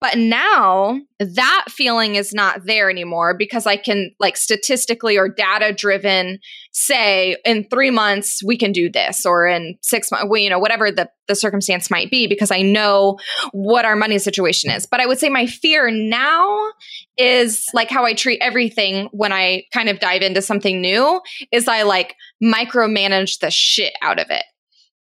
But 0.02 0.18
now 0.18 1.00
that 1.20 1.66
feeling 1.70 2.16
is 2.16 2.34
not 2.34 2.66
there 2.66 2.90
anymore 2.92 3.36
because 3.36 3.66
I 3.66 3.78
can, 3.78 4.12
like, 4.20 4.38
statistically 4.38 5.18
or 5.18 5.30
data 5.30 5.74
driven 5.74 6.40
say 6.74 7.38
in 7.46 7.68
three 7.70 7.90
months, 7.90 8.44
we 8.46 8.58
can 8.58 8.72
do 8.72 8.90
this, 8.90 9.26
or 9.26 9.48
in 9.48 9.78
six 9.82 10.12
months, 10.12 10.28
well, 10.30 10.40
you 10.40 10.50
know, 10.50 10.60
whatever 10.60 10.92
the, 10.92 11.10
the 11.28 11.34
circumstance 11.34 11.90
might 11.90 12.12
be, 12.12 12.28
because 12.28 12.52
I 12.52 12.62
know 12.62 13.18
what 13.52 13.86
our 13.86 13.96
money 13.96 14.20
situation 14.20 14.70
is. 14.70 14.86
But 14.86 15.00
I 15.00 15.08
would 15.08 15.18
say 15.18 15.30
my 15.30 15.48
fear 15.48 15.90
now 15.90 16.72
is 17.18 17.66
like 17.74 17.90
how 17.90 18.06
I 18.06 18.14
treat 18.14 18.42
everything 18.42 19.08
when 19.12 19.32
I 19.32 19.64
kind 19.74 19.90
of 19.90 20.00
dive 20.00 20.22
into 20.22 20.42
something 20.42 20.82
new 20.82 21.22
is 21.52 21.68
I 21.68 21.84
like 21.84 22.16
micromanage 22.44 23.40
the 23.40 23.50
shit 23.50 23.94
out 24.02 24.20
of 24.20 24.28
it 24.30 24.44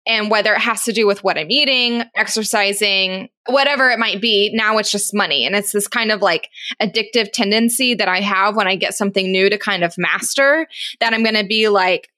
and 0.06 0.30
whether 0.30 0.54
it 0.54 0.60
has 0.60 0.84
to 0.84 0.92
do 0.92 1.08
with 1.08 1.24
what 1.24 1.38
I'm 1.38 1.52
eating, 1.52 2.04
exercising, 2.16 3.30
whatever 3.48 3.90
it 3.90 4.00
might 4.00 4.22
be, 4.22 4.52
now 4.54 4.78
it's 4.78 4.92
just 4.92 5.14
money. 5.14 5.46
And 5.46 5.56
it's 5.56 5.72
this 5.72 5.88
kind 5.88 6.12
of 6.12 6.22
like 6.22 6.50
addictive 6.82 7.32
tendency 7.32 7.94
that 7.96 8.08
I 8.08 8.20
have 8.22 8.56
when 8.56 8.68
I 8.68 8.76
get 8.76 8.94
something 8.94 9.32
new 9.32 9.50
to 9.50 9.58
kind 9.58 9.84
of 9.84 9.98
master 9.98 10.68
that 11.00 11.14
I'm 11.14 11.24
going 11.24 11.36
to 11.36 11.46
be 11.46 11.70
like, 11.70 12.10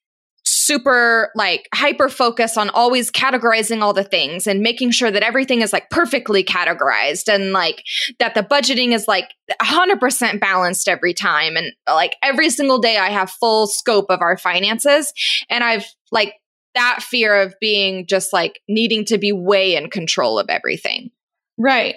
super 0.48 1.32
like 1.36 1.68
hyper 1.74 2.08
focus 2.08 2.56
on 2.56 2.70
always 2.70 3.12
categorizing 3.12 3.82
all 3.82 3.94
the 3.94 4.04
things 4.04 4.46
and 4.46 4.62
making 4.62 4.92
sure 4.92 5.10
that 5.10 5.24
everything 5.24 5.62
is 5.62 5.74
like 5.74 5.90
perfectly 5.90 6.44
categorized 6.44 7.34
and 7.34 7.52
like 7.52 7.84
that 8.20 8.36
the 8.36 8.44
budgeting 8.44 8.94
is 8.94 9.08
like 9.08 9.34
100% 9.62 10.40
balanced 10.40 10.88
every 10.88 11.16
time 11.16 11.58
and 11.58 11.74
like 11.88 12.16
every 12.22 12.52
single 12.52 12.78
day 12.78 12.98
I 12.98 13.10
have 13.10 13.32
full 13.32 13.66
scope 13.66 14.06
of 14.10 14.22
our 14.22 14.38
finances 14.38 15.14
and 15.50 15.64
I've 15.64 15.86
like 16.12 16.36
that 16.76 17.02
fear 17.02 17.36
of 17.42 17.56
being 17.60 18.06
just 18.06 18.32
like 18.34 18.60
needing 18.68 19.06
to 19.06 19.18
be 19.18 19.32
way 19.32 19.76
in 19.76 19.90
control 19.90 20.38
of 20.40 20.50
everything. 20.50 21.12
Right. 21.58 21.96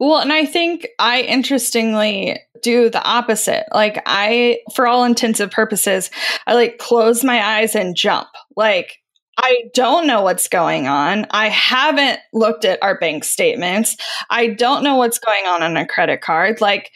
Well, 0.00 0.18
and 0.18 0.32
I 0.32 0.46
think 0.46 0.88
I 0.98 1.22
interestingly 1.22 2.40
do 2.62 2.90
the 2.90 3.02
opposite. 3.02 3.66
Like, 3.72 4.02
I, 4.06 4.60
for 4.74 4.86
all 4.86 5.04
intensive 5.04 5.50
purposes, 5.50 6.10
I 6.46 6.54
like 6.54 6.78
close 6.78 7.22
my 7.22 7.44
eyes 7.44 7.74
and 7.74 7.96
jump. 7.96 8.28
Like, 8.56 8.96
I 9.38 9.64
don't 9.74 10.06
know 10.06 10.22
what's 10.22 10.48
going 10.48 10.88
on. 10.88 11.26
I 11.30 11.48
haven't 11.50 12.20
looked 12.32 12.64
at 12.64 12.82
our 12.82 12.98
bank 12.98 13.24
statements. 13.24 13.96
I 14.30 14.48
don't 14.48 14.82
know 14.82 14.96
what's 14.96 15.18
going 15.18 15.44
on 15.46 15.62
on 15.62 15.76
a 15.76 15.86
credit 15.86 16.22
card. 16.22 16.60
Like, 16.60 16.90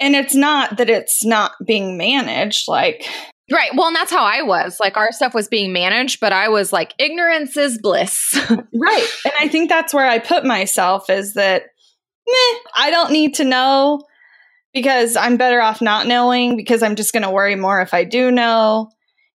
and 0.00 0.16
it's 0.16 0.34
not 0.34 0.76
that 0.78 0.90
it's 0.90 1.24
not 1.24 1.52
being 1.64 1.96
managed. 1.96 2.66
Like, 2.66 3.08
Right. 3.50 3.70
Well, 3.74 3.88
and 3.88 3.96
that's 3.96 4.10
how 4.10 4.24
I 4.24 4.42
was. 4.42 4.78
Like 4.80 4.96
our 4.96 5.12
stuff 5.12 5.34
was 5.34 5.48
being 5.48 5.72
managed, 5.72 6.20
but 6.20 6.32
I 6.32 6.48
was 6.48 6.72
like, 6.72 6.94
ignorance 6.98 7.56
is 7.56 7.78
bliss. 7.78 8.34
right. 8.50 9.08
And 9.24 9.34
I 9.38 9.48
think 9.48 9.68
that's 9.68 9.92
where 9.92 10.06
I 10.06 10.18
put 10.18 10.44
myself 10.46 11.10
is 11.10 11.34
that, 11.34 11.64
meh, 12.26 12.58
I 12.74 12.90
don't 12.90 13.12
need 13.12 13.34
to 13.34 13.44
know 13.44 14.02
because 14.72 15.14
I'm 15.14 15.36
better 15.36 15.60
off 15.60 15.82
not 15.82 16.06
knowing 16.06 16.56
because 16.56 16.82
I'm 16.82 16.96
just 16.96 17.12
going 17.12 17.22
to 17.22 17.30
worry 17.30 17.54
more 17.54 17.82
if 17.82 17.92
I 17.92 18.04
do 18.04 18.30
know, 18.30 18.90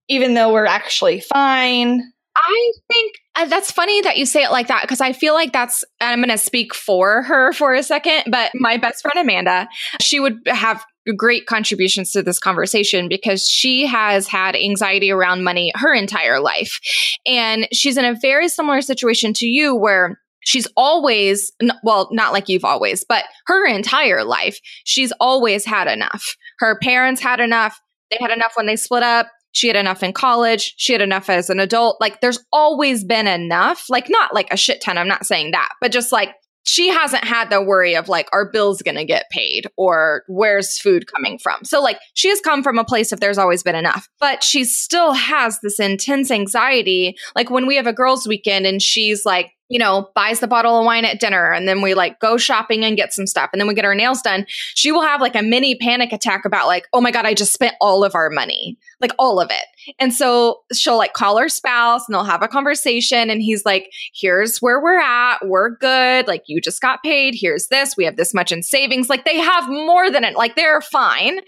even 0.08 0.34
though 0.34 0.54
we're 0.54 0.66
actually 0.66 1.22
fine. 1.22 2.02
I 2.36 2.72
think 2.92 3.16
uh, 3.36 3.46
that's 3.46 3.72
funny 3.72 4.02
that 4.02 4.18
you 4.18 4.26
say 4.26 4.44
it 4.44 4.52
like 4.52 4.68
that 4.68 4.82
because 4.82 5.02
I 5.02 5.14
feel 5.14 5.34
like 5.36 5.54
that's, 5.54 5.84
I'm 6.02 6.20
going 6.20 6.30
to 6.30 6.38
speak 6.38 6.74
for 6.74 7.24
her 7.24 7.54
for 7.54 7.76
a 7.76 7.84
second, 7.84 8.24
but 8.32 8.52
my 8.56 8.78
best 8.78 9.04
friend 9.04 9.20
Amanda, 9.20 9.68
she 10.02 10.20
would 10.20 10.40
have 10.48 10.84
great 11.14 11.46
contributions 11.46 12.12
to 12.12 12.24
this 12.24 12.40
conversation 12.40 13.08
because 13.08 13.48
she 13.48 13.86
has 13.86 14.28
had 14.28 14.56
anxiety 14.56 15.12
around 15.12 15.44
money 15.44 15.72
her 15.76 15.94
entire 15.94 16.40
life. 16.40 16.80
And 17.26 17.68
she's 17.72 17.98
in 17.98 18.06
a 18.06 18.18
very 18.20 18.50
similar 18.50 18.82
situation 18.82 19.34
to 19.34 19.46
you 19.46 19.76
where 19.76 20.20
she's 20.42 20.68
always 20.78 21.52
well 21.84 22.08
not 22.12 22.32
like 22.32 22.48
you've 22.48 22.64
always 22.64 23.04
but 23.04 23.26
her 23.46 23.68
entire 23.68 24.24
life 24.24 24.58
she's 24.86 25.12
always 25.20 25.66
had 25.66 25.88
enough. 25.88 26.36
Her 26.60 26.78
parents 26.80 27.22
had 27.22 27.40
enough. 27.40 27.80
They 28.10 28.18
had 28.20 28.32
enough 28.32 28.54
when 28.56 28.66
they 28.66 28.76
split 28.76 29.04
up. 29.04 29.28
She 29.52 29.68
had 29.68 29.76
enough 29.76 30.04
in 30.04 30.14
college. 30.14 30.76
She 30.78 30.94
had 30.94 31.02
enough 31.02 31.30
as 31.30 31.50
an 31.50 31.60
adult. 31.60 32.00
Like 32.00 32.22
there's 32.22 32.40
always 32.54 33.04
been 33.04 33.28
enough. 33.28 33.86
Like 33.90 34.10
not 34.10 34.34
like 34.34 34.52
a 34.52 34.58
shit 34.58 34.82
ton 34.82 34.98
i'm 34.98 35.08
not 35.08 35.26
saying 35.26 35.52
that 35.52 35.70
but 35.82 35.92
just 35.92 36.12
like 36.12 36.34
she 36.70 36.90
hasn't 36.90 37.24
had 37.24 37.50
the 37.50 37.64
worry 37.64 37.96
of 37.96 38.08
like, 38.08 38.30
our 38.32 38.48
bills 38.52 38.84
going 38.84 38.96
to 38.96 39.04
get 39.04 39.28
paid 39.32 39.66
or 39.76 40.22
where's 40.28 40.78
food 40.78 41.12
coming 41.12 41.40
from? 41.40 41.64
So, 41.64 41.82
like, 41.82 41.98
she 42.14 42.30
has 42.30 42.40
come 42.42 42.62
from 42.62 42.78
a 42.78 42.86
place 42.86 43.12
of 43.12 43.20
there's 43.20 43.40
always 43.40 43.64
been 43.64 43.74
enough, 43.74 44.08
but 44.20 44.44
she 44.44 44.64
still 44.66 45.14
has 45.14 45.60
this 45.62 45.80
intense 45.80 46.30
anxiety. 46.30 47.16
Like, 47.36 47.50
when 47.50 47.66
we 47.66 47.76
have 47.78 47.88
a 47.88 47.94
girls' 47.94 48.28
weekend 48.28 48.68
and 48.68 48.84
she's 48.84 49.26
like, 49.26 49.52
you 49.70 49.80
know, 49.80 50.10
buys 50.16 50.40
the 50.40 50.48
bottle 50.48 50.80
of 50.80 50.86
wine 50.86 51.06
at 51.06 51.20
dinner 51.20 51.52
and 51.52 51.68
then 51.68 51.82
we 51.82 51.94
like 51.94 52.20
go 52.20 52.38
shopping 52.38 52.84
and 52.84 52.98
get 52.98 53.14
some 53.14 53.28
stuff 53.28 53.50
and 53.54 53.62
then 53.62 53.68
we 53.68 53.76
get 53.76 53.86
our 53.86 53.96
nails 53.96 54.22
done, 54.22 54.46
she 54.50 54.92
will 54.92 55.04
have 55.04 55.22
like 55.22 55.36
a 55.36 55.44
mini 55.44 55.76
panic 55.76 56.12
attack 56.12 56.44
about 56.44 56.68
like, 56.68 56.88
oh 56.92 57.00
my 57.00 57.12
God, 57.12 57.26
I 57.26 57.34
just 57.34 57.54
spent 57.54 57.76
all 57.80 58.04
of 58.04 58.16
our 58.16 58.30
money, 58.30 58.78
like 59.00 59.12
all 59.20 59.40
of 59.40 59.52
it. 59.52 59.94
And 60.00 60.14
so 60.14 60.62
she'll 60.74 60.98
like 60.98 61.14
call 61.14 61.38
her 61.38 61.50
spouse 61.50 62.08
and 62.08 62.16
they'll 62.16 62.24
have 62.24 62.42
a 62.42 62.48
conversation 62.48 63.30
and 63.30 63.42
he's 63.42 63.64
like, 63.64 63.92
here's 64.14 64.58
where 64.58 64.82
we're 64.82 65.00
at. 65.00 65.38
We're 65.46 65.70
good. 65.78 66.28
Like 66.28 66.44
you 66.48 66.60
just 66.60 66.82
got 66.82 67.04
paid. 67.04 67.36
Here's 67.38 67.68
this. 67.68 67.96
We 67.96 68.06
have 68.06 68.18
this 68.18 68.34
much 68.34 68.52
in 68.52 68.64
savings. 68.64 69.08
Like 69.08 69.24
they 69.24 69.38
have 69.38 69.70
more 69.70 70.10
than 70.10 70.24
it. 70.24 70.36
Like 70.36 70.56
they're 70.56 70.82
fine. 70.82 71.40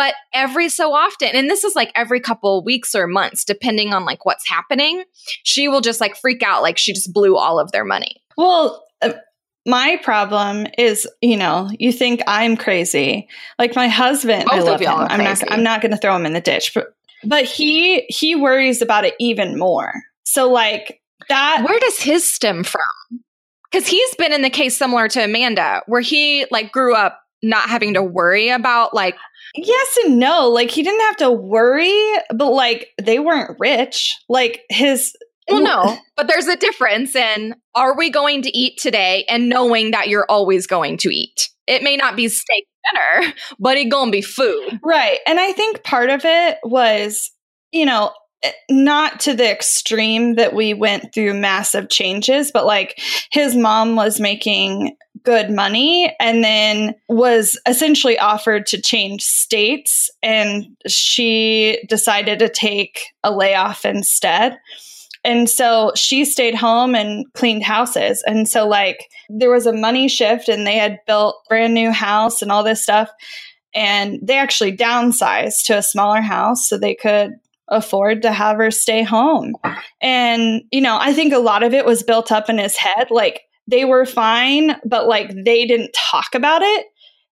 But 0.00 0.14
every 0.32 0.70
so 0.70 0.94
often, 0.94 1.28
and 1.34 1.50
this 1.50 1.62
is 1.62 1.76
like 1.76 1.92
every 1.94 2.20
couple 2.20 2.64
weeks 2.64 2.94
or 2.94 3.06
months, 3.06 3.44
depending 3.44 3.92
on 3.92 4.06
like 4.06 4.24
what's 4.24 4.48
happening, 4.48 5.04
she 5.42 5.68
will 5.68 5.82
just 5.82 6.00
like 6.00 6.16
freak 6.16 6.42
out 6.42 6.62
like 6.62 6.78
she 6.78 6.94
just 6.94 7.12
blew 7.12 7.36
all 7.36 7.60
of 7.60 7.70
their 7.70 7.84
money. 7.84 8.16
Well, 8.38 8.82
uh, 9.02 9.12
my 9.66 10.00
problem 10.02 10.66
is, 10.78 11.06
you 11.20 11.36
know, 11.36 11.68
you 11.78 11.92
think 11.92 12.22
I'm 12.26 12.56
crazy. 12.56 13.28
Like 13.58 13.76
my 13.76 13.88
husband, 13.88 14.46
Both 14.46 14.54
I 14.54 14.60
love 14.60 14.80
him. 14.80 14.88
I'm 14.88 15.22
not 15.22 15.52
I'm 15.52 15.62
not 15.62 15.82
going 15.82 15.92
to 15.92 15.98
throw 15.98 16.16
him 16.16 16.24
in 16.24 16.32
the 16.32 16.40
ditch, 16.40 16.72
but 16.74 16.94
but 17.22 17.44
he 17.44 18.06
he 18.08 18.34
worries 18.34 18.80
about 18.80 19.04
it 19.04 19.12
even 19.20 19.58
more. 19.58 19.92
So 20.24 20.50
like 20.50 21.02
that 21.28 21.62
Where 21.62 21.78
does 21.78 22.00
his 22.00 22.26
stem 22.26 22.64
from? 22.64 22.80
Cuz 23.70 23.86
he's 23.86 24.14
been 24.14 24.32
in 24.32 24.40
the 24.40 24.48
case 24.48 24.78
similar 24.78 25.08
to 25.08 25.24
Amanda 25.24 25.82
where 25.84 26.00
he 26.00 26.46
like 26.50 26.72
grew 26.72 26.94
up 26.94 27.20
not 27.42 27.68
having 27.68 27.94
to 27.94 28.02
worry 28.02 28.48
about 28.48 28.94
like 28.94 29.16
Yes 29.54 29.98
and 30.04 30.18
no. 30.18 30.48
Like 30.48 30.70
he 30.70 30.82
didn't 30.82 31.00
have 31.00 31.16
to 31.18 31.30
worry, 31.30 31.94
but 32.34 32.50
like 32.50 32.88
they 33.02 33.18
weren't 33.18 33.56
rich. 33.58 34.16
Like 34.28 34.62
his 34.68 35.14
well, 35.48 35.62
no, 35.62 35.98
but 36.16 36.28
there's 36.28 36.46
a 36.46 36.56
difference 36.56 37.16
in 37.16 37.54
are 37.74 37.96
we 37.96 38.10
going 38.10 38.42
to 38.42 38.56
eat 38.56 38.78
today 38.78 39.24
and 39.28 39.48
knowing 39.48 39.90
that 39.90 40.08
you're 40.08 40.26
always 40.28 40.66
going 40.66 40.96
to 40.98 41.08
eat. 41.08 41.48
It 41.66 41.82
may 41.82 41.96
not 41.96 42.16
be 42.16 42.28
steak 42.28 42.66
dinner, 42.92 43.32
but 43.58 43.76
it 43.76 43.86
gonna 43.86 44.10
be 44.10 44.22
food. 44.22 44.80
Right. 44.84 45.18
And 45.26 45.40
I 45.40 45.52
think 45.52 45.82
part 45.82 46.10
of 46.10 46.22
it 46.24 46.58
was, 46.64 47.30
you 47.72 47.86
know, 47.86 48.12
Eh, 48.42 48.52
not 48.70 49.20
to 49.20 49.34
the 49.34 49.50
extreme 49.50 50.36
that 50.36 50.54
we 50.54 50.72
went 50.72 51.12
through 51.12 51.34
massive 51.34 51.90
changes, 51.90 52.50
but 52.50 52.64
like 52.64 52.98
his 53.30 53.54
mom 53.54 53.96
was 53.96 54.18
making 54.18 54.96
good 55.22 55.50
money 55.50 56.14
and 56.20 56.42
then 56.44 56.94
was 57.08 57.58
essentially 57.66 58.18
offered 58.18 58.66
to 58.66 58.80
change 58.80 59.22
states 59.22 60.10
and 60.22 60.66
she 60.86 61.82
decided 61.88 62.38
to 62.38 62.48
take 62.48 63.06
a 63.22 63.30
layoff 63.30 63.84
instead. 63.84 64.58
And 65.22 65.50
so 65.50 65.92
she 65.94 66.24
stayed 66.24 66.54
home 66.54 66.94
and 66.94 67.30
cleaned 67.34 67.62
houses. 67.62 68.22
And 68.26 68.48
so 68.48 68.66
like 68.66 69.10
there 69.28 69.50
was 69.50 69.66
a 69.66 69.72
money 69.72 70.08
shift 70.08 70.48
and 70.48 70.66
they 70.66 70.76
had 70.76 70.98
built 71.06 71.36
brand 71.48 71.74
new 71.74 71.90
house 71.90 72.40
and 72.40 72.50
all 72.50 72.64
this 72.64 72.82
stuff 72.82 73.10
and 73.74 74.18
they 74.22 74.36
actually 74.36 74.76
downsized 74.76 75.64
to 75.66 75.78
a 75.78 75.82
smaller 75.82 76.20
house 76.20 76.68
so 76.68 76.76
they 76.76 76.94
could 76.94 77.32
afford 77.68 78.22
to 78.22 78.32
have 78.32 78.56
her 78.56 78.70
stay 78.70 79.02
home. 79.02 79.54
And, 80.00 80.62
you 80.72 80.80
know, 80.80 80.98
I 81.00 81.12
think 81.12 81.32
a 81.32 81.38
lot 81.38 81.62
of 81.62 81.72
it 81.72 81.86
was 81.86 82.02
built 82.02 82.32
up 82.32 82.50
in 82.50 82.58
his 82.58 82.76
head. 82.76 83.10
Like 83.10 83.42
they 83.70 83.84
were 83.84 84.04
fine, 84.04 84.76
but 84.84 85.06
like 85.06 85.32
they 85.44 85.66
didn't 85.66 85.92
talk 85.94 86.34
about 86.34 86.62
it 86.62 86.86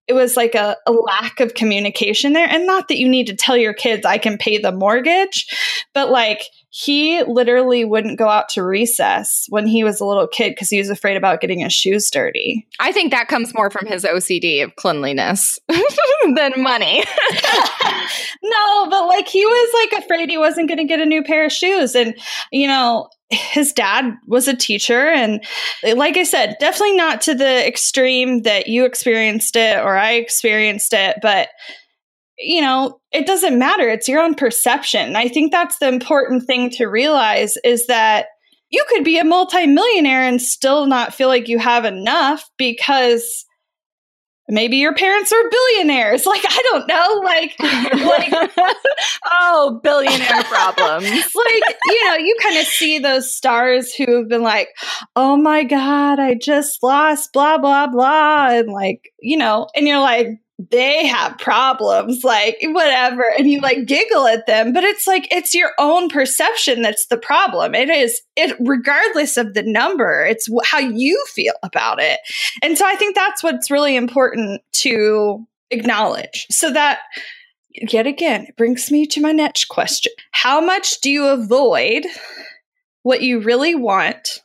it 0.08 0.14
was 0.14 0.36
like 0.36 0.54
a, 0.54 0.74
a, 0.86 0.92
lack 0.92 1.38
of 1.38 1.52
communication 1.52 2.32
there. 2.32 2.48
And 2.48 2.66
not 2.66 2.88
that 2.88 2.96
you 2.96 3.08
need 3.08 3.26
to 3.26 3.36
tell 3.36 3.58
your 3.58 3.74
kids, 3.74 4.06
I 4.06 4.16
can 4.16 4.38
pay 4.38 4.56
the 4.56 4.72
mortgage, 4.72 5.46
but 5.92 6.10
like 6.10 6.44
he 6.70 7.22
literally 7.24 7.84
wouldn't 7.84 8.18
go 8.18 8.28
out 8.28 8.48
to 8.50 8.62
recess 8.62 9.46
when 9.50 9.66
he 9.66 9.84
was 9.84 10.00
a 10.00 10.06
little 10.06 10.26
kid 10.26 10.50
because 10.50 10.70
he 10.70 10.78
was 10.78 10.88
afraid 10.88 11.18
about 11.18 11.42
getting 11.42 11.60
his 11.60 11.74
shoes 11.74 12.10
dirty. 12.10 12.66
I 12.80 12.90
think 12.90 13.10
that 13.10 13.28
comes 13.28 13.54
more 13.54 13.70
from 13.70 13.86
his 13.86 14.04
OCD 14.04 14.64
of 14.64 14.74
cleanliness 14.76 15.58
than 15.68 16.52
money. 16.56 17.04
no, 18.42 18.86
but 18.88 19.06
like 19.08 19.28
he 19.28 19.44
was 19.44 19.90
like 19.92 20.04
afraid 20.04 20.30
he 20.30 20.38
wasn't 20.38 20.68
going 20.68 20.78
to 20.78 20.84
get 20.84 21.00
a 21.00 21.06
new 21.06 21.22
pair 21.22 21.44
of 21.44 21.52
shoes. 21.52 21.94
And, 21.94 22.14
you 22.50 22.66
know, 22.66 23.10
his 23.30 23.72
dad 23.72 24.14
was 24.26 24.48
a 24.48 24.56
teacher. 24.56 25.08
And 25.08 25.44
like 25.94 26.16
i 26.16 26.22
said 26.22 26.56
definitely 26.60 26.96
not 26.96 27.20
to 27.22 27.34
the 27.34 27.66
extreme 27.66 28.42
that 28.42 28.66
you 28.66 28.84
experienced 28.84 29.56
it 29.56 29.78
or 29.78 29.96
i 29.96 30.12
experienced 30.12 30.92
it 30.92 31.16
but 31.22 31.48
you 32.38 32.60
know 32.60 33.00
it 33.12 33.26
doesn't 33.26 33.58
matter. 33.58 33.88
It's 33.88 34.08
your 34.08 34.20
own 34.22 34.34
perception. 34.34 35.16
I 35.16 35.28
think 35.28 35.50
that's 35.50 35.78
the 35.78 35.88
important 35.88 36.44
thing 36.44 36.70
to 36.70 36.86
realize 36.86 37.56
is 37.64 37.86
that 37.86 38.26
you 38.70 38.84
could 38.88 39.02
be 39.02 39.18
a 39.18 39.24
multimillionaire 39.24 40.24
and 40.24 40.40
still 40.42 40.86
not 40.86 41.14
feel 41.14 41.28
like 41.28 41.48
you 41.48 41.58
have 41.58 41.84
enough 41.84 42.48
because 42.58 43.46
maybe 44.48 44.76
your 44.78 44.94
parents 44.94 45.32
are 45.32 45.50
billionaires. 45.50 46.26
Like 46.28 46.44
i 46.44 46.62
don't 46.70 46.86
know 46.88 47.20
like 47.24 47.54
like 47.60 48.50
oh 49.40 49.80
billionaire 49.82 50.42
problems. 50.44 51.08
Like 51.34 51.76
you 51.86 52.04
know 52.04 52.16
you 52.16 52.36
kind 52.42 52.58
of 52.58 52.66
see 52.66 52.98
those 52.98 53.34
stars 53.34 53.94
who 53.94 54.18
have 54.18 54.28
been 54.28 54.42
like 54.42 54.68
oh 55.16 55.36
my 55.36 55.64
god 55.64 56.18
i 56.18 56.34
just 56.34 56.82
lost 56.82 57.32
blah 57.32 57.56
blah 57.58 57.86
blah 57.86 58.48
and 58.50 58.70
like 58.72 59.12
you 59.20 59.38
know 59.38 59.68
and 59.74 59.88
you're 59.88 60.00
like 60.00 60.28
they 60.58 61.06
have 61.06 61.38
problems, 61.38 62.24
like 62.24 62.58
whatever. 62.62 63.24
And 63.38 63.48
you 63.48 63.60
like 63.60 63.86
giggle 63.86 64.26
at 64.26 64.46
them, 64.46 64.72
but 64.72 64.82
it's 64.82 65.06
like 65.06 65.28
it's 65.32 65.54
your 65.54 65.70
own 65.78 66.08
perception 66.08 66.82
that's 66.82 67.06
the 67.06 67.16
problem. 67.16 67.74
It 67.74 67.88
is 67.88 68.20
it 68.36 68.56
regardless 68.58 69.36
of 69.36 69.54
the 69.54 69.62
number, 69.62 70.26
it's 70.26 70.48
how 70.64 70.78
you 70.78 71.24
feel 71.28 71.54
about 71.62 72.00
it. 72.00 72.18
And 72.62 72.76
so 72.76 72.84
I 72.86 72.96
think 72.96 73.14
that's 73.14 73.42
what's 73.42 73.70
really 73.70 73.94
important 73.94 74.62
to 74.72 75.46
acknowledge 75.70 76.46
so 76.50 76.72
that 76.72 77.00
yet 77.70 78.06
again, 78.06 78.46
it 78.48 78.56
brings 78.56 78.90
me 78.90 79.06
to 79.06 79.20
my 79.20 79.32
next 79.32 79.66
question. 79.66 80.12
How 80.32 80.60
much 80.60 81.00
do 81.00 81.10
you 81.10 81.26
avoid 81.26 82.04
what 83.02 83.22
you 83.22 83.40
really 83.40 83.76
want 83.76 84.40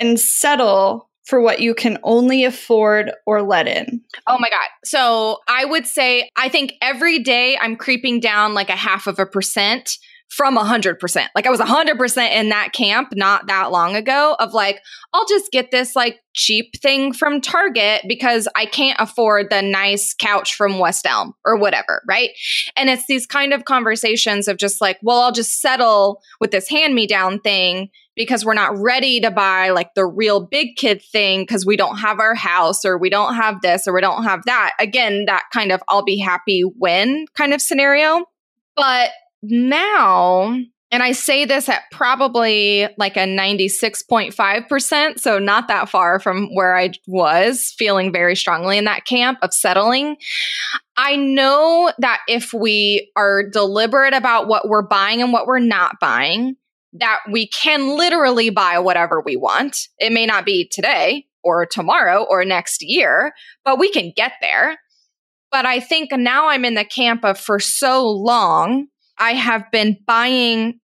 and 0.00 0.18
settle 0.18 1.08
for 1.24 1.40
what 1.40 1.60
you 1.60 1.74
can 1.74 1.98
only 2.02 2.44
afford 2.44 3.12
or 3.26 3.42
let 3.42 3.68
in? 3.68 4.00
Oh 4.26 4.38
my 4.38 4.50
God. 4.50 4.68
So 4.84 5.38
I 5.48 5.64
would 5.64 5.86
say, 5.86 6.28
I 6.36 6.48
think 6.48 6.74
every 6.82 7.18
day 7.18 7.56
I'm 7.60 7.76
creeping 7.76 8.20
down 8.20 8.54
like 8.54 8.68
a 8.68 8.76
half 8.76 9.06
of 9.06 9.18
a 9.18 9.26
percent 9.26 9.98
from 10.32 10.56
100%. 10.56 11.26
Like 11.34 11.46
I 11.46 11.50
was 11.50 11.60
100% 11.60 12.30
in 12.32 12.48
that 12.48 12.72
camp 12.72 13.12
not 13.14 13.48
that 13.48 13.70
long 13.70 13.94
ago 13.94 14.34
of 14.38 14.54
like, 14.54 14.80
I'll 15.12 15.26
just 15.26 15.52
get 15.52 15.70
this 15.70 15.94
like 15.94 16.20
cheap 16.34 16.80
thing 16.80 17.12
from 17.12 17.42
Target 17.42 18.02
because 18.08 18.48
I 18.56 18.64
can't 18.64 18.98
afford 18.98 19.50
the 19.50 19.60
nice 19.60 20.14
couch 20.14 20.54
from 20.54 20.78
West 20.78 21.06
Elm 21.06 21.34
or 21.44 21.58
whatever, 21.58 22.02
right? 22.08 22.30
And 22.78 22.88
it's 22.88 23.06
these 23.06 23.26
kind 23.26 23.52
of 23.52 23.66
conversations 23.66 24.48
of 24.48 24.56
just 24.56 24.80
like, 24.80 24.98
well, 25.02 25.20
I'll 25.20 25.32
just 25.32 25.60
settle 25.60 26.22
with 26.40 26.50
this 26.50 26.68
hand 26.68 26.94
me 26.94 27.06
down 27.06 27.38
thing 27.40 27.90
because 28.16 28.42
we're 28.42 28.54
not 28.54 28.76
ready 28.78 29.20
to 29.20 29.30
buy 29.30 29.68
like 29.68 29.94
the 29.94 30.06
real 30.06 30.40
big 30.40 30.76
kid 30.76 31.02
thing 31.02 31.42
because 31.42 31.66
we 31.66 31.76
don't 31.76 31.98
have 31.98 32.20
our 32.20 32.34
house 32.34 32.86
or 32.86 32.96
we 32.96 33.10
don't 33.10 33.34
have 33.34 33.60
this 33.60 33.86
or 33.86 33.94
we 33.94 34.00
don't 34.00 34.24
have 34.24 34.40
that. 34.46 34.72
Again, 34.78 35.24
that 35.26 35.44
kind 35.52 35.72
of 35.72 35.82
I'll 35.88 36.04
be 36.04 36.18
happy 36.18 36.62
when 36.62 37.26
kind 37.36 37.52
of 37.52 37.60
scenario. 37.60 38.24
But 38.76 39.10
now, 39.42 40.56
and 40.90 41.02
I 41.02 41.12
say 41.12 41.44
this 41.46 41.68
at 41.68 41.84
probably 41.90 42.86
like 42.98 43.16
a 43.16 43.20
96.5%, 43.20 45.18
so 45.18 45.38
not 45.38 45.68
that 45.68 45.88
far 45.88 46.20
from 46.20 46.54
where 46.54 46.76
I 46.76 46.90
was 47.06 47.74
feeling 47.78 48.12
very 48.12 48.36
strongly 48.36 48.76
in 48.76 48.84
that 48.84 49.06
camp 49.06 49.38
of 49.42 49.54
settling. 49.54 50.16
I 50.96 51.16
know 51.16 51.90
that 51.98 52.20
if 52.28 52.52
we 52.52 53.10
are 53.16 53.48
deliberate 53.48 54.12
about 54.12 54.48
what 54.48 54.68
we're 54.68 54.86
buying 54.86 55.22
and 55.22 55.32
what 55.32 55.46
we're 55.46 55.58
not 55.60 55.96
buying, 55.98 56.56
that 56.92 57.20
we 57.30 57.46
can 57.48 57.96
literally 57.96 58.50
buy 58.50 58.78
whatever 58.78 59.22
we 59.24 59.36
want. 59.36 59.88
It 59.98 60.12
may 60.12 60.26
not 60.26 60.44
be 60.44 60.68
today 60.70 61.24
or 61.42 61.64
tomorrow 61.64 62.26
or 62.28 62.44
next 62.44 62.82
year, 62.82 63.32
but 63.64 63.78
we 63.78 63.90
can 63.90 64.12
get 64.14 64.32
there. 64.42 64.76
But 65.50 65.64
I 65.64 65.80
think 65.80 66.10
now 66.12 66.48
I'm 66.48 66.66
in 66.66 66.74
the 66.74 66.84
camp 66.84 67.24
of 67.24 67.38
for 67.38 67.58
so 67.58 68.06
long, 68.06 68.88
I 69.18 69.32
have 69.34 69.70
been 69.70 69.98
buying 70.06 70.80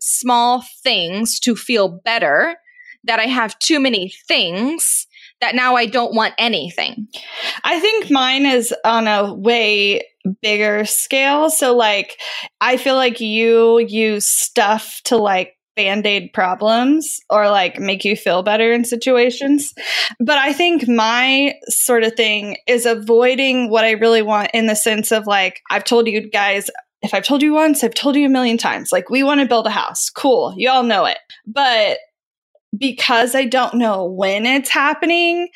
small 0.00 0.64
things 0.82 1.38
to 1.40 1.54
feel 1.54 2.00
better 2.04 2.56
that 3.04 3.18
I 3.18 3.26
have 3.26 3.58
too 3.58 3.80
many 3.80 4.12
things 4.28 5.06
that 5.40 5.54
now 5.54 5.74
I 5.74 5.86
don't 5.86 6.14
want 6.14 6.34
anything. 6.38 7.08
I 7.64 7.80
think 7.80 8.10
mine 8.10 8.46
is 8.46 8.72
on 8.84 9.08
a 9.08 9.34
way 9.34 10.02
bigger 10.40 10.84
scale. 10.84 11.50
So, 11.50 11.74
like, 11.76 12.18
I 12.60 12.76
feel 12.76 12.94
like 12.94 13.20
you 13.20 13.80
use 13.80 14.28
stuff 14.28 15.00
to 15.04 15.16
like 15.16 15.56
band 15.74 16.06
aid 16.06 16.32
problems 16.32 17.18
or 17.30 17.48
like 17.48 17.78
make 17.78 18.04
you 18.04 18.14
feel 18.14 18.42
better 18.42 18.72
in 18.72 18.84
situations. 18.84 19.72
But 20.20 20.38
I 20.38 20.52
think 20.52 20.86
my 20.86 21.54
sort 21.68 22.04
of 22.04 22.14
thing 22.14 22.58
is 22.66 22.86
avoiding 22.86 23.70
what 23.70 23.84
I 23.84 23.92
really 23.92 24.22
want 24.22 24.50
in 24.52 24.66
the 24.66 24.76
sense 24.76 25.12
of 25.12 25.26
like, 25.26 25.60
I've 25.70 25.84
told 25.84 26.06
you 26.06 26.28
guys 26.30 26.70
if 27.02 27.14
I've 27.14 27.24
told 27.24 27.42
you 27.42 27.52
once, 27.52 27.82
I've 27.82 27.94
told 27.94 28.16
you 28.16 28.26
a 28.26 28.30
million 28.30 28.58
times. 28.58 28.92
Like, 28.92 29.10
we 29.10 29.22
want 29.22 29.40
to 29.40 29.46
build 29.46 29.66
a 29.66 29.70
house. 29.70 30.08
Cool. 30.10 30.54
You 30.56 30.70
all 30.70 30.84
know 30.84 31.04
it. 31.04 31.18
But 31.46 31.98
because 32.76 33.34
I 33.34 33.44
don't 33.44 33.74
know 33.74 34.04
when 34.04 34.46
it's 34.46 34.70
happening, 34.70 35.48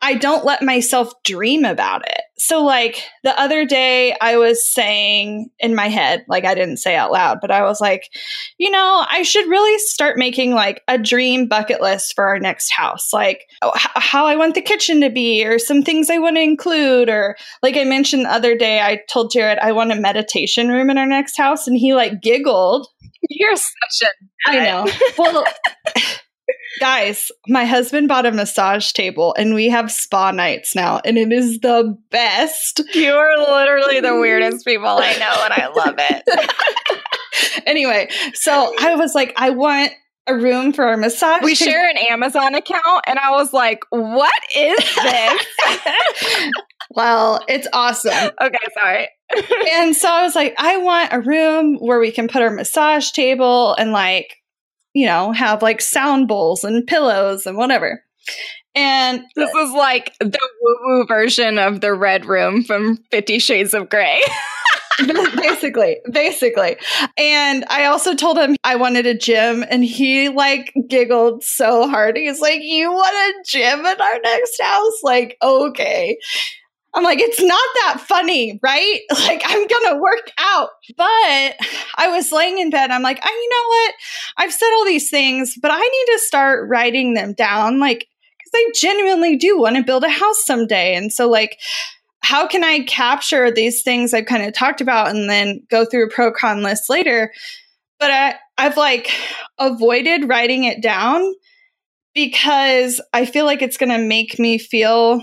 I 0.00 0.14
don't 0.14 0.44
let 0.44 0.62
myself 0.62 1.12
dream 1.24 1.64
about 1.64 2.08
it. 2.08 2.22
So, 2.38 2.62
like 2.62 3.02
the 3.24 3.38
other 3.40 3.64
day, 3.64 4.14
I 4.20 4.36
was 4.36 4.70
saying 4.70 5.50
in 5.58 5.74
my 5.74 5.88
head, 5.88 6.24
like 6.28 6.44
I 6.44 6.54
didn't 6.54 6.76
say 6.76 6.94
out 6.94 7.10
loud, 7.10 7.38
but 7.40 7.50
I 7.50 7.62
was 7.62 7.80
like, 7.80 8.10
you 8.58 8.70
know, 8.70 9.04
I 9.08 9.22
should 9.22 9.48
really 9.48 9.78
start 9.78 10.18
making 10.18 10.52
like 10.52 10.82
a 10.86 10.98
dream 10.98 11.48
bucket 11.48 11.80
list 11.80 12.14
for 12.14 12.26
our 12.26 12.38
next 12.38 12.70
house, 12.70 13.12
like 13.12 13.46
oh, 13.62 13.72
h- 13.74 13.86
how 13.94 14.26
I 14.26 14.36
want 14.36 14.54
the 14.54 14.60
kitchen 14.60 15.00
to 15.00 15.08
be, 15.08 15.46
or 15.46 15.58
some 15.58 15.82
things 15.82 16.10
I 16.10 16.18
want 16.18 16.36
to 16.36 16.42
include. 16.42 17.08
Or, 17.08 17.36
like 17.62 17.76
I 17.76 17.84
mentioned 17.84 18.26
the 18.26 18.32
other 18.32 18.54
day, 18.54 18.80
I 18.80 19.00
told 19.08 19.32
Jared 19.32 19.58
I 19.58 19.72
want 19.72 19.92
a 19.92 19.96
meditation 19.96 20.68
room 20.68 20.90
in 20.90 20.98
our 20.98 21.06
next 21.06 21.38
house, 21.38 21.66
and 21.66 21.76
he 21.76 21.94
like 21.94 22.20
giggled. 22.20 22.86
You're 23.30 23.56
such 23.56 24.02
a. 24.02 24.50
I 24.50 24.58
know. 24.64 24.86
Well, 25.18 25.44
Guys, 26.80 27.30
my 27.48 27.64
husband 27.64 28.08
bought 28.08 28.26
a 28.26 28.32
massage 28.32 28.92
table 28.92 29.34
and 29.38 29.54
we 29.54 29.68
have 29.68 29.90
spa 29.90 30.30
nights 30.30 30.74
now, 30.74 31.00
and 31.04 31.16
it 31.16 31.32
is 31.32 31.60
the 31.60 31.96
best. 32.10 32.82
You 32.94 33.12
are 33.12 33.38
literally 33.38 34.00
the 34.00 34.16
weirdest 34.16 34.64
people 34.64 34.88
I 34.88 35.12
know, 35.14 35.44
and 35.44 35.52
I 35.52 35.68
love 35.74 35.94
it. 35.98 36.22
anyway, 37.66 38.08
so 38.34 38.72
I 38.80 38.94
was 38.96 39.14
like, 39.14 39.32
I 39.36 39.50
want 39.50 39.92
a 40.26 40.34
room 40.34 40.72
for 40.72 40.84
our 40.84 40.96
massage. 40.96 41.42
We 41.42 41.54
share 41.54 41.88
an 41.88 41.96
Amazon 42.10 42.54
account, 42.54 43.04
and 43.06 43.18
I 43.18 43.30
was 43.32 43.52
like, 43.52 43.80
what 43.90 44.32
is 44.54 44.78
this? 45.02 45.46
well, 46.90 47.40
it's 47.48 47.68
awesome. 47.72 48.30
Okay, 48.40 48.58
sorry. 48.74 49.08
and 49.72 49.94
so 49.94 50.08
I 50.08 50.22
was 50.22 50.34
like, 50.34 50.54
I 50.58 50.78
want 50.78 51.12
a 51.12 51.20
room 51.20 51.76
where 51.76 52.00
we 52.00 52.10
can 52.10 52.28
put 52.28 52.42
our 52.42 52.50
massage 52.50 53.10
table 53.10 53.74
and 53.74 53.92
like 53.92 54.36
you 54.96 55.04
know, 55.04 55.30
have 55.30 55.60
like 55.60 55.82
sound 55.82 56.26
bowls 56.26 56.64
and 56.64 56.86
pillows 56.86 57.44
and 57.44 57.58
whatever. 57.58 58.02
And 58.74 59.22
this 59.36 59.54
is 59.54 59.72
like 59.72 60.14
the 60.20 60.38
woo 60.62 60.76
woo 60.84 61.06
version 61.06 61.58
of 61.58 61.82
the 61.82 61.92
red 61.92 62.24
room 62.24 62.64
from 62.64 62.96
Fifty 63.10 63.38
Shades 63.38 63.74
of 63.74 63.90
Grey. 63.90 64.22
basically, 65.36 65.98
basically. 66.10 66.76
And 67.18 67.66
I 67.68 67.84
also 67.84 68.14
told 68.14 68.38
him 68.38 68.56
I 68.64 68.76
wanted 68.76 69.04
a 69.04 69.14
gym, 69.14 69.66
and 69.68 69.84
he 69.84 70.30
like 70.30 70.72
giggled 70.88 71.44
so 71.44 71.86
hard. 71.86 72.16
He's 72.16 72.40
like, 72.40 72.60
You 72.62 72.90
want 72.90 73.14
a 73.14 73.50
gym 73.50 73.80
in 73.80 74.00
our 74.00 74.20
next 74.22 74.62
house? 74.62 75.02
Like, 75.02 75.36
okay. 75.42 76.16
I'm 76.96 77.04
like, 77.04 77.20
it's 77.20 77.42
not 77.42 77.68
that 77.74 78.00
funny, 78.00 78.58
right? 78.62 79.00
Like, 79.26 79.42
I'm 79.44 79.66
gonna 79.66 80.00
work 80.00 80.30
out. 80.38 80.70
But 80.96 81.06
I 81.96 82.08
was 82.08 82.32
laying 82.32 82.58
in 82.58 82.70
bed. 82.70 82.90
I'm 82.90 83.02
like, 83.02 83.20
oh, 83.22 83.30
you 83.30 83.50
know 83.50 83.68
what? 83.68 83.94
I've 84.38 84.52
said 84.52 84.72
all 84.74 84.84
these 84.84 85.10
things, 85.10 85.56
but 85.60 85.70
I 85.70 85.80
need 85.80 86.12
to 86.12 86.18
start 86.20 86.68
writing 86.68 87.14
them 87.14 87.34
down. 87.34 87.78
Like, 87.80 88.08
because 88.38 88.50
I 88.54 88.70
genuinely 88.74 89.36
do 89.36 89.58
want 89.60 89.76
to 89.76 89.82
build 89.82 90.04
a 90.04 90.08
house 90.08 90.44
someday. 90.44 90.94
And 90.94 91.12
so, 91.12 91.28
like, 91.28 91.58
how 92.20 92.46
can 92.46 92.64
I 92.64 92.80
capture 92.80 93.50
these 93.50 93.82
things 93.82 94.14
I've 94.14 94.26
kind 94.26 94.44
of 94.44 94.54
talked 94.54 94.80
about 94.80 95.10
and 95.10 95.28
then 95.28 95.62
go 95.70 95.84
through 95.84 96.06
a 96.06 96.10
pro 96.10 96.32
con 96.32 96.62
list 96.62 96.88
later? 96.88 97.32
But 97.98 98.10
I, 98.10 98.34
I've 98.58 98.76
like 98.76 99.10
avoided 99.58 100.28
writing 100.28 100.64
it 100.64 100.82
down 100.82 101.34
because 102.14 103.00
I 103.12 103.26
feel 103.26 103.44
like 103.44 103.62
it's 103.62 103.76
going 103.76 103.90
to 103.90 103.98
make 103.98 104.38
me 104.38 104.58
feel 104.58 105.22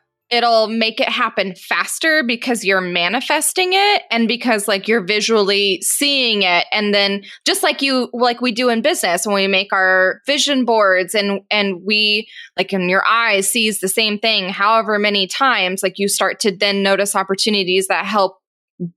it'll 0.31 0.67
make 0.67 1.01
it 1.01 1.09
happen 1.09 1.53
faster 1.55 2.23
because 2.23 2.63
you're 2.63 2.79
manifesting 2.79 3.73
it 3.73 4.03
and 4.09 4.29
because 4.29 4.65
like 4.65 4.87
you're 4.87 5.03
visually 5.03 5.81
seeing 5.81 6.43
it. 6.43 6.65
And 6.71 6.93
then 6.93 7.23
just 7.45 7.61
like 7.61 7.81
you 7.81 8.09
like 8.13 8.39
we 8.39 8.53
do 8.53 8.69
in 8.69 8.81
business 8.81 9.25
when 9.25 9.35
we 9.35 9.47
make 9.47 9.73
our 9.73 10.21
vision 10.25 10.63
boards 10.63 11.13
and 11.13 11.41
and 11.51 11.81
we 11.85 12.29
like 12.57 12.71
in 12.71 12.87
your 12.87 13.05
eyes 13.05 13.51
sees 13.51 13.81
the 13.81 13.89
same 13.89 14.17
thing 14.17 14.49
however 14.49 14.97
many 14.97 15.27
times 15.27 15.83
like 15.83 15.99
you 15.99 16.07
start 16.07 16.39
to 16.39 16.55
then 16.55 16.81
notice 16.81 17.15
opportunities 17.15 17.87
that 17.87 18.05
help 18.05 18.39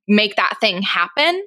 make 0.07 0.37
that 0.37 0.57
thing 0.61 0.83
happen. 0.83 1.45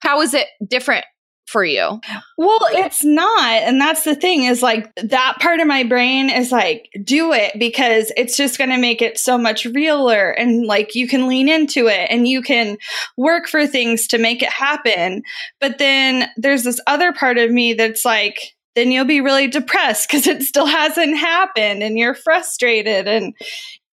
How 0.00 0.20
is 0.20 0.34
it 0.34 0.48
different 0.66 1.04
for 1.48 1.64
you? 1.64 1.98
Well, 2.36 2.60
it's 2.72 3.02
not. 3.02 3.62
And 3.62 3.80
that's 3.80 4.04
the 4.04 4.14
thing 4.14 4.44
is 4.44 4.62
like 4.62 4.94
that 4.96 5.38
part 5.40 5.60
of 5.60 5.66
my 5.66 5.82
brain 5.82 6.28
is 6.28 6.52
like, 6.52 6.90
do 7.02 7.32
it 7.32 7.58
because 7.58 8.12
it's 8.18 8.36
just 8.36 8.58
going 8.58 8.68
to 8.70 8.76
make 8.76 9.00
it 9.00 9.18
so 9.18 9.38
much 9.38 9.64
realer. 9.64 10.30
And 10.30 10.66
like 10.66 10.94
you 10.94 11.08
can 11.08 11.26
lean 11.26 11.48
into 11.48 11.86
it 11.86 12.08
and 12.10 12.28
you 12.28 12.42
can 12.42 12.76
work 13.16 13.48
for 13.48 13.66
things 13.66 14.06
to 14.08 14.18
make 14.18 14.42
it 14.42 14.50
happen. 14.50 15.22
But 15.58 15.78
then 15.78 16.28
there's 16.36 16.64
this 16.64 16.80
other 16.86 17.12
part 17.12 17.38
of 17.38 17.50
me 17.50 17.72
that's 17.72 18.04
like, 18.04 18.54
then 18.74 18.92
you'll 18.92 19.06
be 19.06 19.22
really 19.22 19.46
depressed 19.48 20.08
because 20.08 20.26
it 20.26 20.42
still 20.42 20.66
hasn't 20.66 21.16
happened 21.16 21.82
and 21.82 21.98
you're 21.98 22.14
frustrated 22.14 23.08
and 23.08 23.34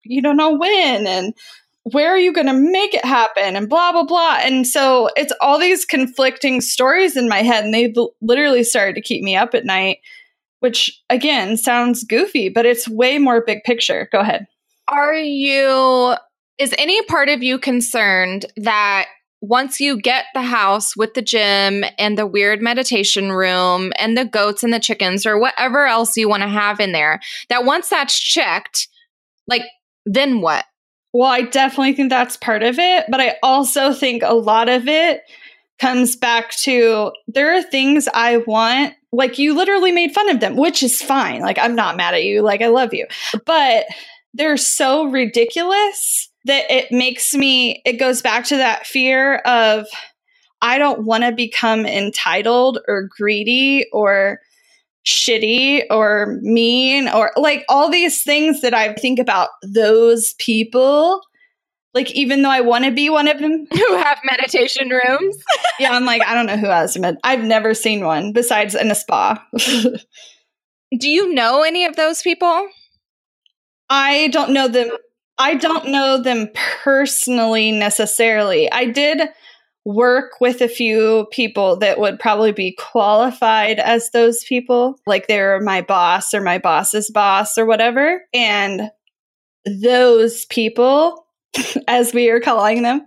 you 0.02 0.20
don't 0.20 0.36
know 0.36 0.58
when. 0.58 1.06
And 1.06 1.34
where 1.84 2.10
are 2.10 2.18
you 2.18 2.32
going 2.32 2.46
to 2.46 2.52
make 2.52 2.94
it 2.94 3.04
happen? 3.04 3.56
And 3.56 3.68
blah 3.68 3.92
blah 3.92 4.04
blah. 4.04 4.38
And 4.42 4.66
so 4.66 5.10
it's 5.16 5.32
all 5.40 5.58
these 5.58 5.84
conflicting 5.84 6.60
stories 6.60 7.16
in 7.16 7.28
my 7.28 7.42
head 7.42 7.64
and 7.64 7.72
they've 7.72 7.94
literally 8.20 8.64
started 8.64 8.94
to 8.94 9.02
keep 9.02 9.22
me 9.22 9.36
up 9.36 9.54
at 9.54 9.64
night 9.64 9.98
which 10.60 11.02
again 11.10 11.58
sounds 11.58 12.04
goofy 12.04 12.48
but 12.48 12.64
it's 12.64 12.88
way 12.88 13.18
more 13.18 13.44
big 13.44 13.62
picture. 13.64 14.08
Go 14.10 14.20
ahead. 14.20 14.46
Are 14.88 15.14
you 15.14 16.14
is 16.58 16.74
any 16.78 17.02
part 17.02 17.28
of 17.28 17.42
you 17.42 17.58
concerned 17.58 18.46
that 18.56 19.06
once 19.42 19.78
you 19.78 20.00
get 20.00 20.24
the 20.32 20.40
house 20.40 20.96
with 20.96 21.12
the 21.12 21.20
gym 21.20 21.84
and 21.98 22.16
the 22.16 22.26
weird 22.26 22.62
meditation 22.62 23.30
room 23.30 23.92
and 23.98 24.16
the 24.16 24.24
goats 24.24 24.62
and 24.62 24.72
the 24.72 24.80
chickens 24.80 25.26
or 25.26 25.38
whatever 25.38 25.86
else 25.86 26.16
you 26.16 26.28
want 26.30 26.42
to 26.42 26.48
have 26.48 26.80
in 26.80 26.92
there 26.92 27.20
that 27.50 27.66
once 27.66 27.90
that's 27.90 28.18
checked 28.18 28.88
like 29.46 29.62
then 30.06 30.40
what 30.40 30.64
well, 31.14 31.30
I 31.30 31.42
definitely 31.42 31.92
think 31.92 32.10
that's 32.10 32.36
part 32.36 32.64
of 32.64 32.80
it, 32.80 33.04
but 33.08 33.20
I 33.20 33.36
also 33.40 33.92
think 33.92 34.24
a 34.24 34.34
lot 34.34 34.68
of 34.68 34.88
it 34.88 35.22
comes 35.78 36.16
back 36.16 36.50
to 36.56 37.12
there 37.28 37.56
are 37.56 37.62
things 37.62 38.08
I 38.12 38.38
want. 38.38 38.94
Like 39.12 39.38
you 39.38 39.54
literally 39.54 39.92
made 39.92 40.12
fun 40.12 40.28
of 40.28 40.40
them, 40.40 40.56
which 40.56 40.82
is 40.82 41.00
fine. 41.00 41.40
Like 41.40 41.56
I'm 41.56 41.76
not 41.76 41.96
mad 41.96 42.14
at 42.14 42.24
you. 42.24 42.42
Like 42.42 42.62
I 42.62 42.66
love 42.66 42.92
you. 42.92 43.06
But 43.46 43.86
they're 44.34 44.56
so 44.56 45.04
ridiculous 45.04 46.30
that 46.46 46.68
it 46.68 46.90
makes 46.90 47.32
me, 47.32 47.80
it 47.86 47.92
goes 47.92 48.20
back 48.20 48.46
to 48.46 48.56
that 48.56 48.84
fear 48.84 49.36
of, 49.36 49.86
I 50.60 50.78
don't 50.78 51.04
want 51.04 51.22
to 51.22 51.30
become 51.30 51.86
entitled 51.86 52.80
or 52.88 53.08
greedy 53.16 53.86
or 53.92 54.40
shitty 55.06 55.84
or 55.90 56.38
mean 56.40 57.08
or 57.08 57.30
like 57.36 57.64
all 57.68 57.90
these 57.90 58.22
things 58.22 58.62
that 58.62 58.74
I 58.74 58.94
think 58.94 59.18
about 59.18 59.50
those 59.62 60.34
people. 60.34 61.20
Like, 61.92 62.10
even 62.10 62.42
though 62.42 62.50
I 62.50 62.60
want 62.60 62.84
to 62.86 62.90
be 62.90 63.08
one 63.08 63.28
of 63.28 63.38
them, 63.38 63.66
who 63.72 63.96
have 63.96 64.18
meditation 64.24 64.88
rooms. 64.88 65.36
yeah, 65.78 65.92
I'm 65.92 66.04
like, 66.04 66.22
I 66.26 66.34
don't 66.34 66.46
know 66.46 66.56
who 66.56 66.66
has 66.66 66.94
them. 66.94 67.16
I've 67.22 67.44
never 67.44 67.72
seen 67.72 68.04
one 68.04 68.32
besides 68.32 68.74
in 68.74 68.90
a 68.90 68.94
spa. 68.94 69.44
Do 70.98 71.10
you 71.10 71.32
know 71.32 71.62
any 71.62 71.84
of 71.84 71.96
those 71.96 72.22
people? 72.22 72.68
I 73.88 74.28
don't 74.28 74.52
know 74.52 74.68
them. 74.68 74.90
I 75.38 75.54
don't 75.54 75.88
know 75.88 76.22
them 76.22 76.48
personally 76.82 77.72
necessarily. 77.72 78.70
I 78.70 78.86
did 78.86 79.20
work 79.84 80.40
with 80.40 80.60
a 80.60 80.68
few 80.68 81.26
people 81.30 81.76
that 81.76 81.98
would 81.98 82.18
probably 82.18 82.52
be 82.52 82.72
qualified 82.72 83.78
as 83.78 84.10
those 84.10 84.42
people, 84.44 84.98
like 85.06 85.26
they're 85.26 85.60
my 85.60 85.82
boss 85.82 86.32
or 86.32 86.40
my 86.40 86.58
boss's 86.58 87.10
boss 87.10 87.58
or 87.58 87.66
whatever. 87.66 88.22
And 88.32 88.90
those 89.82 90.46
people, 90.46 91.26
as 91.88 92.14
we 92.14 92.30
are 92.30 92.40
calling 92.40 92.82
them, 92.82 93.02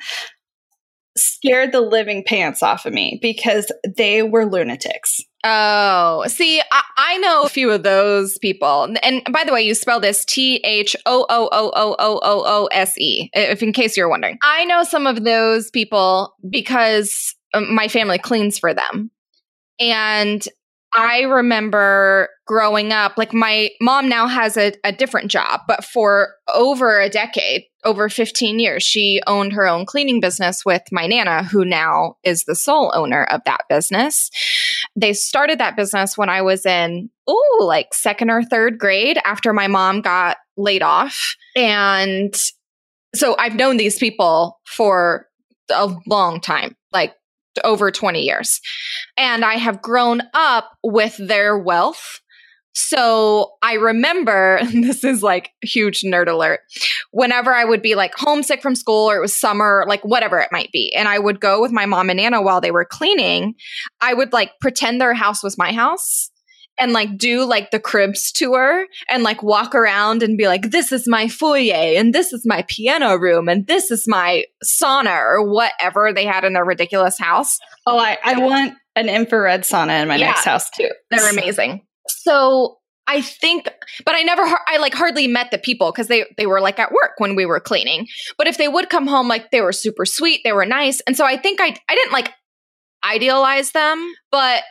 scared 1.17 1.71
the 1.71 1.81
living 1.81 2.23
pants 2.25 2.61
off 2.61 2.85
of 2.85 2.93
me 2.93 3.19
because 3.21 3.71
they 3.95 4.21
were 4.21 4.45
lunatics. 4.45 5.21
Oh, 5.43 6.23
see, 6.27 6.61
I, 6.71 6.83
I, 6.97 7.17
know 7.17 7.43
a 7.43 7.49
few 7.49 7.71
of 7.71 7.83
those 7.83 8.37
people. 8.39 8.93
And 9.03 9.21
by 9.31 9.43
the 9.43 9.53
way, 9.53 9.61
you 9.61 9.75
spell 9.75 9.99
this 9.99 10.25
T 10.25 10.57
H 10.57 10.95
O 11.05 11.25
O 11.29 11.49
O 11.51 11.71
O 11.75 11.95
O 11.99 12.19
O 12.23 12.43
O 12.45 12.65
S 12.71 12.97
E, 12.97 13.29
if 13.33 13.61
in 13.61 13.71
case 13.71 13.95
you're 13.95 14.09
wondering. 14.09 14.39
I 14.43 14.65
know 14.65 14.83
some 14.83 15.05
of 15.05 15.23
those 15.23 15.69
people 15.69 16.33
because 16.49 17.35
um, 17.53 17.73
my 17.73 17.87
family 17.87 18.17
cleans 18.17 18.57
for 18.57 18.73
them. 18.73 19.11
And 19.79 20.45
I 20.97 21.21
remember 21.21 22.27
growing 22.47 22.91
up, 22.91 23.19
like 23.19 23.31
my 23.31 23.69
mom 23.79 24.09
now 24.09 24.25
has 24.25 24.57
a, 24.57 24.73
a, 24.83 24.91
different 24.91 25.29
job, 25.29 25.61
but 25.67 25.85
for 25.85 26.29
over 26.51 26.99
a 26.99 27.07
decade, 27.07 27.65
over 27.85 28.09
15 28.09 28.57
years, 28.57 28.81
she 28.81 29.21
owned 29.27 29.53
her 29.53 29.67
own 29.67 29.85
cleaning 29.85 30.19
business 30.19 30.65
with 30.65 30.81
my 30.91 31.05
Nana, 31.05 31.43
who 31.43 31.63
now 31.63 32.15
is 32.23 32.45
the 32.45 32.55
sole 32.55 32.91
owner 32.95 33.25
of 33.25 33.41
that 33.45 33.61
business. 33.69 34.31
They 34.95 35.13
started 35.13 35.59
that 35.59 35.75
business 35.75 36.17
when 36.17 36.29
I 36.29 36.41
was 36.41 36.65
in, 36.65 37.11
oh, 37.27 37.57
like 37.61 37.93
second 37.93 38.31
or 38.31 38.41
third 38.41 38.79
grade 38.79 39.19
after 39.23 39.53
my 39.53 39.67
mom 39.67 40.01
got 40.01 40.37
laid 40.57 40.81
off. 40.81 41.35
And 41.55 42.35
so 43.13 43.35
I've 43.37 43.55
known 43.55 43.77
these 43.77 43.99
people 43.99 44.59
for 44.65 45.27
a 45.69 45.93
long 46.07 46.41
time, 46.41 46.75
like 46.91 47.13
over 47.63 47.91
20 47.91 48.21
years. 48.21 48.59
And 49.17 49.43
I 49.43 49.55
have 49.55 49.81
grown 49.81 50.21
up 50.33 50.69
with 50.83 51.15
their 51.17 51.57
wealth. 51.57 52.21
So 52.73 53.53
I 53.63 53.73
remember, 53.73 54.59
this 54.71 55.03
is 55.03 55.23
like 55.23 55.51
huge 55.61 56.01
nerd 56.01 56.27
alert, 56.27 56.59
whenever 57.11 57.53
I 57.53 57.65
would 57.65 57.81
be 57.81 57.95
like 57.95 58.13
homesick 58.15 58.61
from 58.61 58.75
school 58.75 59.09
or 59.09 59.17
it 59.17 59.21
was 59.21 59.35
summer, 59.35 59.83
like 59.87 60.03
whatever 60.05 60.39
it 60.39 60.51
might 60.51 60.71
be, 60.71 60.93
and 60.95 61.07
I 61.07 61.17
would 61.17 61.39
go 61.39 61.59
with 61.61 61.71
my 61.71 61.85
mom 61.87 62.09
and 62.09 62.17
Nana 62.17 62.41
while 62.41 62.61
they 62.61 62.71
were 62.71 62.85
cleaning, 62.85 63.55
I 63.99 64.13
would 64.13 64.31
like 64.31 64.51
pretend 64.61 65.01
their 65.01 65.15
house 65.15 65.43
was 65.43 65.57
my 65.57 65.71
house 65.71 66.29
and 66.79 66.93
like 66.93 67.17
do 67.17 67.45
like 67.45 67.71
the 67.71 67.79
cribs 67.79 68.31
tour 68.31 68.85
and 69.09 69.23
like 69.23 69.43
walk 69.43 69.75
around 69.75 70.23
and 70.23 70.37
be 70.37 70.47
like, 70.47 70.71
this 70.71 70.91
is 70.91 71.07
my 71.07 71.27
foyer 71.27 71.97
and 71.97 72.13
this 72.13 72.33
is 72.33 72.43
my 72.45 72.63
piano 72.67 73.15
room 73.17 73.47
and 73.47 73.67
this 73.67 73.91
is 73.91 74.07
my 74.07 74.45
sauna 74.63 75.17
or 75.17 75.49
whatever 75.49 76.13
they 76.13 76.25
had 76.25 76.43
in 76.43 76.53
their 76.53 76.65
ridiculous 76.65 77.17
house. 77.17 77.59
Oh, 77.85 77.97
I, 77.97 78.17
I 78.23 78.39
want 78.39 78.75
an 78.95 79.09
infrared 79.09 79.61
sauna 79.61 80.01
in 80.01 80.07
my 80.07 80.15
yeah, 80.15 80.27
next 80.27 80.45
house 80.45 80.69
too. 80.69 80.89
They're 81.09 81.31
amazing. 81.31 81.85
So 82.07 82.77
I 83.07 83.21
think, 83.21 83.69
but 84.05 84.15
I 84.15 84.23
never, 84.23 84.43
I 84.43 84.77
like 84.77 84.93
hardly 84.93 85.27
met 85.27 85.49
the 85.51 85.57
people 85.57 85.91
because 85.91 86.07
they 86.07 86.25
they 86.37 86.45
were 86.45 86.59
like 86.59 86.77
at 86.77 86.91
work 86.91 87.13
when 87.19 87.35
we 87.35 87.45
were 87.45 87.61
cleaning. 87.61 88.07
But 88.37 88.47
if 88.47 88.57
they 88.57 88.67
would 88.67 88.89
come 88.89 89.07
home, 89.07 89.29
like 89.29 89.49
they 89.51 89.61
were 89.61 89.71
super 89.71 90.05
sweet, 90.05 90.41
they 90.43 90.51
were 90.51 90.65
nice, 90.65 90.99
and 91.07 91.15
so 91.15 91.25
I 91.25 91.37
think 91.37 91.61
I 91.61 91.73
I 91.87 91.95
didn't 91.95 92.11
like 92.11 92.33
idealize 93.05 93.71
them, 93.71 94.13
but 94.29 94.63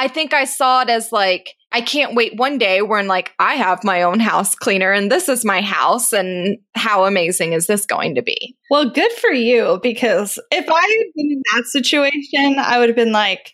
I 0.00 0.08
think 0.08 0.32
I 0.32 0.46
saw 0.46 0.80
it 0.80 0.88
as 0.88 1.12
like, 1.12 1.56
I 1.72 1.82
can't 1.82 2.14
wait 2.14 2.34
one 2.36 2.56
day 2.56 2.80
when 2.80 3.06
like 3.06 3.34
I 3.38 3.56
have 3.56 3.84
my 3.84 4.00
own 4.00 4.18
house 4.18 4.54
cleaner 4.54 4.92
and 4.92 5.12
this 5.12 5.28
is 5.28 5.44
my 5.44 5.60
house 5.60 6.14
and 6.14 6.56
how 6.74 7.04
amazing 7.04 7.52
is 7.52 7.66
this 7.66 7.84
going 7.84 8.14
to 8.14 8.22
be? 8.22 8.56
Well, 8.70 8.88
good 8.88 9.12
for 9.12 9.30
you 9.30 9.78
because 9.82 10.38
if 10.50 10.66
I 10.70 10.80
had 10.80 11.12
been 11.14 11.32
in 11.32 11.42
that 11.54 11.66
situation, 11.66 12.58
I 12.58 12.78
would 12.78 12.88
have 12.88 12.96
been 12.96 13.12
like, 13.12 13.52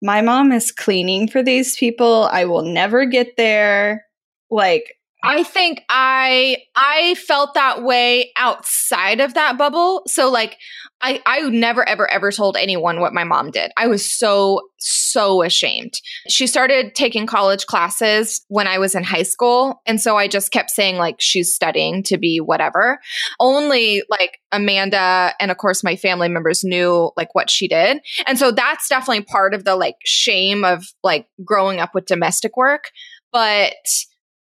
my 0.00 0.20
mom 0.20 0.52
is 0.52 0.70
cleaning 0.70 1.26
for 1.26 1.42
these 1.42 1.76
people. 1.76 2.28
I 2.30 2.44
will 2.44 2.62
never 2.62 3.04
get 3.04 3.36
there. 3.36 4.04
Like, 4.52 4.94
I 5.24 5.44
think 5.44 5.82
I 5.88 6.56
I 6.74 7.14
felt 7.14 7.54
that 7.54 7.82
way 7.82 8.32
outside 8.36 9.20
of 9.20 9.34
that 9.34 9.56
bubble. 9.56 10.02
So 10.06 10.30
like 10.30 10.56
I 11.00 11.22
I 11.24 11.40
never 11.48 11.88
ever 11.88 12.10
ever 12.10 12.32
told 12.32 12.56
anyone 12.56 12.98
what 12.98 13.14
my 13.14 13.22
mom 13.22 13.52
did. 13.52 13.70
I 13.76 13.86
was 13.86 14.10
so 14.12 14.62
so 14.78 15.42
ashamed. 15.42 15.94
She 16.28 16.48
started 16.48 16.96
taking 16.96 17.26
college 17.26 17.66
classes 17.66 18.44
when 18.48 18.66
I 18.66 18.78
was 18.78 18.96
in 18.96 19.04
high 19.04 19.22
school 19.22 19.80
and 19.86 20.00
so 20.00 20.16
I 20.16 20.26
just 20.26 20.50
kept 20.50 20.70
saying 20.70 20.96
like 20.96 21.16
she's 21.20 21.54
studying 21.54 22.02
to 22.04 22.18
be 22.18 22.38
whatever. 22.38 22.98
Only 23.38 24.02
like 24.10 24.38
Amanda 24.50 25.34
and 25.38 25.52
of 25.52 25.56
course 25.56 25.84
my 25.84 25.94
family 25.94 26.28
members 26.28 26.64
knew 26.64 27.12
like 27.16 27.32
what 27.32 27.48
she 27.48 27.68
did. 27.68 27.98
And 28.26 28.40
so 28.40 28.50
that's 28.50 28.88
definitely 28.88 29.24
part 29.24 29.54
of 29.54 29.64
the 29.64 29.76
like 29.76 29.96
shame 30.04 30.64
of 30.64 30.84
like 31.04 31.26
growing 31.44 31.78
up 31.78 31.94
with 31.94 32.06
domestic 32.06 32.56
work, 32.56 32.90
but 33.32 33.74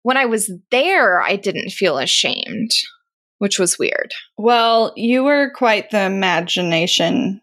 when 0.02 0.16
I 0.16 0.26
was 0.26 0.50
there, 0.70 1.20
I 1.20 1.36
didn't 1.36 1.70
feel 1.70 1.98
ashamed, 1.98 2.70
which 3.38 3.58
was 3.58 3.78
weird. 3.78 4.12
Well, 4.36 4.92
you 4.96 5.24
were 5.24 5.50
quite 5.54 5.90
the 5.90 6.02
imagination 6.02 7.40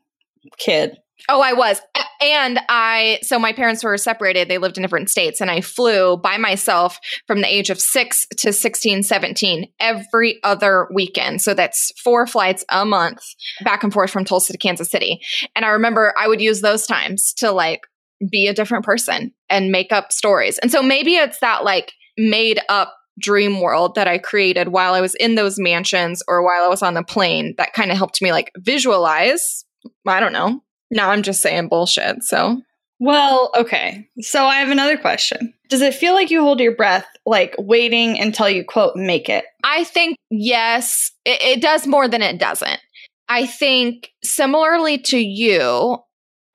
kid. 0.57 0.97
Oh, 1.27 1.41
I 1.41 1.53
was. 1.53 1.81
And 2.21 2.59
I, 2.69 3.19
so 3.23 3.39
my 3.39 3.51
parents 3.51 3.83
were 3.83 3.97
separated. 3.97 4.47
They 4.47 4.57
lived 4.57 4.77
in 4.77 4.83
different 4.83 5.09
states. 5.09 5.41
And 5.41 5.49
I 5.49 5.61
flew 5.61 6.17
by 6.17 6.37
myself 6.37 6.99
from 7.25 7.41
the 7.41 7.51
age 7.51 7.69
of 7.69 7.79
six 7.79 8.27
to 8.37 8.53
16, 8.53 9.03
17 9.03 9.67
every 9.79 10.39
other 10.43 10.87
weekend. 10.93 11.41
So 11.41 11.53
that's 11.53 11.91
four 12.03 12.27
flights 12.27 12.63
a 12.69 12.85
month 12.85 13.23
back 13.63 13.83
and 13.83 13.91
forth 13.91 14.11
from 14.11 14.25
Tulsa 14.25 14.53
to 14.53 14.57
Kansas 14.59 14.89
City. 14.89 15.19
And 15.55 15.65
I 15.65 15.69
remember 15.69 16.13
I 16.17 16.27
would 16.27 16.41
use 16.41 16.61
those 16.61 16.85
times 16.85 17.33
to 17.37 17.51
like 17.51 17.81
be 18.29 18.47
a 18.47 18.53
different 18.53 18.85
person 18.85 19.33
and 19.49 19.71
make 19.71 19.91
up 19.91 20.11
stories. 20.11 20.57
And 20.59 20.71
so 20.71 20.81
maybe 20.81 21.15
it's 21.15 21.39
that 21.39 21.63
like, 21.63 21.91
made 22.17 22.59
up 22.69 22.95
dream 23.19 23.61
world 23.61 23.95
that 23.95 24.07
I 24.07 24.17
created 24.17 24.69
while 24.69 24.93
I 24.93 25.01
was 25.01 25.15
in 25.15 25.35
those 25.35 25.57
mansions 25.57 26.21
or 26.27 26.43
while 26.43 26.63
I 26.63 26.67
was 26.67 26.81
on 26.81 26.93
the 26.93 27.03
plane 27.03 27.55
that 27.57 27.73
kind 27.73 27.91
of 27.91 27.97
helped 27.97 28.21
me 28.21 28.31
like 28.31 28.51
visualize. 28.57 29.65
I 30.05 30.19
don't 30.19 30.33
know. 30.33 30.61
Now 30.91 31.11
I'm 31.11 31.23
just 31.23 31.41
saying 31.41 31.69
bullshit. 31.69 32.23
So, 32.23 32.61
well, 32.99 33.51
okay. 33.55 34.07
So 34.19 34.45
I 34.45 34.55
have 34.55 34.69
another 34.69 34.97
question. 34.97 35.53
Does 35.69 35.81
it 35.81 35.93
feel 35.93 36.13
like 36.13 36.29
you 36.29 36.41
hold 36.41 36.59
your 36.59 36.75
breath, 36.75 37.07
like 37.25 37.55
waiting 37.57 38.19
until 38.19 38.49
you 38.49 38.63
quote 38.63 38.95
make 38.95 39.29
it? 39.29 39.45
I 39.63 39.83
think 39.83 40.17
yes, 40.29 41.11
it, 41.25 41.41
it 41.41 41.61
does 41.61 41.87
more 41.87 42.07
than 42.07 42.21
it 42.21 42.39
doesn't. 42.39 42.79
I 43.27 43.45
think 43.47 44.11
similarly 44.23 44.99
to 44.99 45.17
you, 45.17 45.97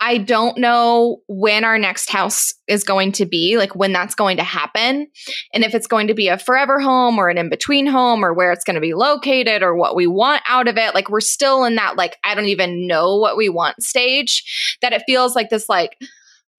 I 0.03 0.17
don't 0.17 0.57
know 0.57 1.19
when 1.29 1.63
our 1.63 1.79
next 1.79 2.09
house 2.09 2.55
is 2.67 2.85
going 2.85 3.13
to 3.13 3.27
be, 3.27 3.59
like 3.59 3.77
when 3.77 3.93
that's 3.93 4.15
going 4.15 4.39
to 4.39 4.43
happen. 4.43 5.09
And 5.53 5.63
if 5.63 5.75
it's 5.75 5.87
going 5.87 6.07
to 6.07 6.15
be 6.15 6.29
a 6.29 6.39
forever 6.39 6.81
home 6.81 7.19
or 7.19 7.29
an 7.29 7.37
in 7.37 7.51
between 7.51 7.87
home 7.87 8.25
or 8.25 8.33
where 8.33 8.51
it's 8.51 8.65
going 8.65 8.77
to 8.77 8.81
be 8.81 8.95
located 8.95 9.63
or 9.63 9.77
what 9.77 9.95
we 9.95 10.07
want 10.07 10.43
out 10.49 10.69
of 10.69 10.79
it. 10.79 10.95
Like 10.95 11.11
we're 11.11 11.21
still 11.21 11.65
in 11.65 11.75
that, 11.75 11.97
like, 11.97 12.17
I 12.25 12.35
don't 12.35 12.47
even 12.47 12.87
know 12.87 13.17
what 13.17 13.37
we 13.37 13.51
want 13.51 13.83
stage 13.83 14.79
that 14.81 14.95
it 14.95 15.03
feels 15.07 15.37
like 15.37 15.51
this, 15.51 15.69
like, 15.69 15.99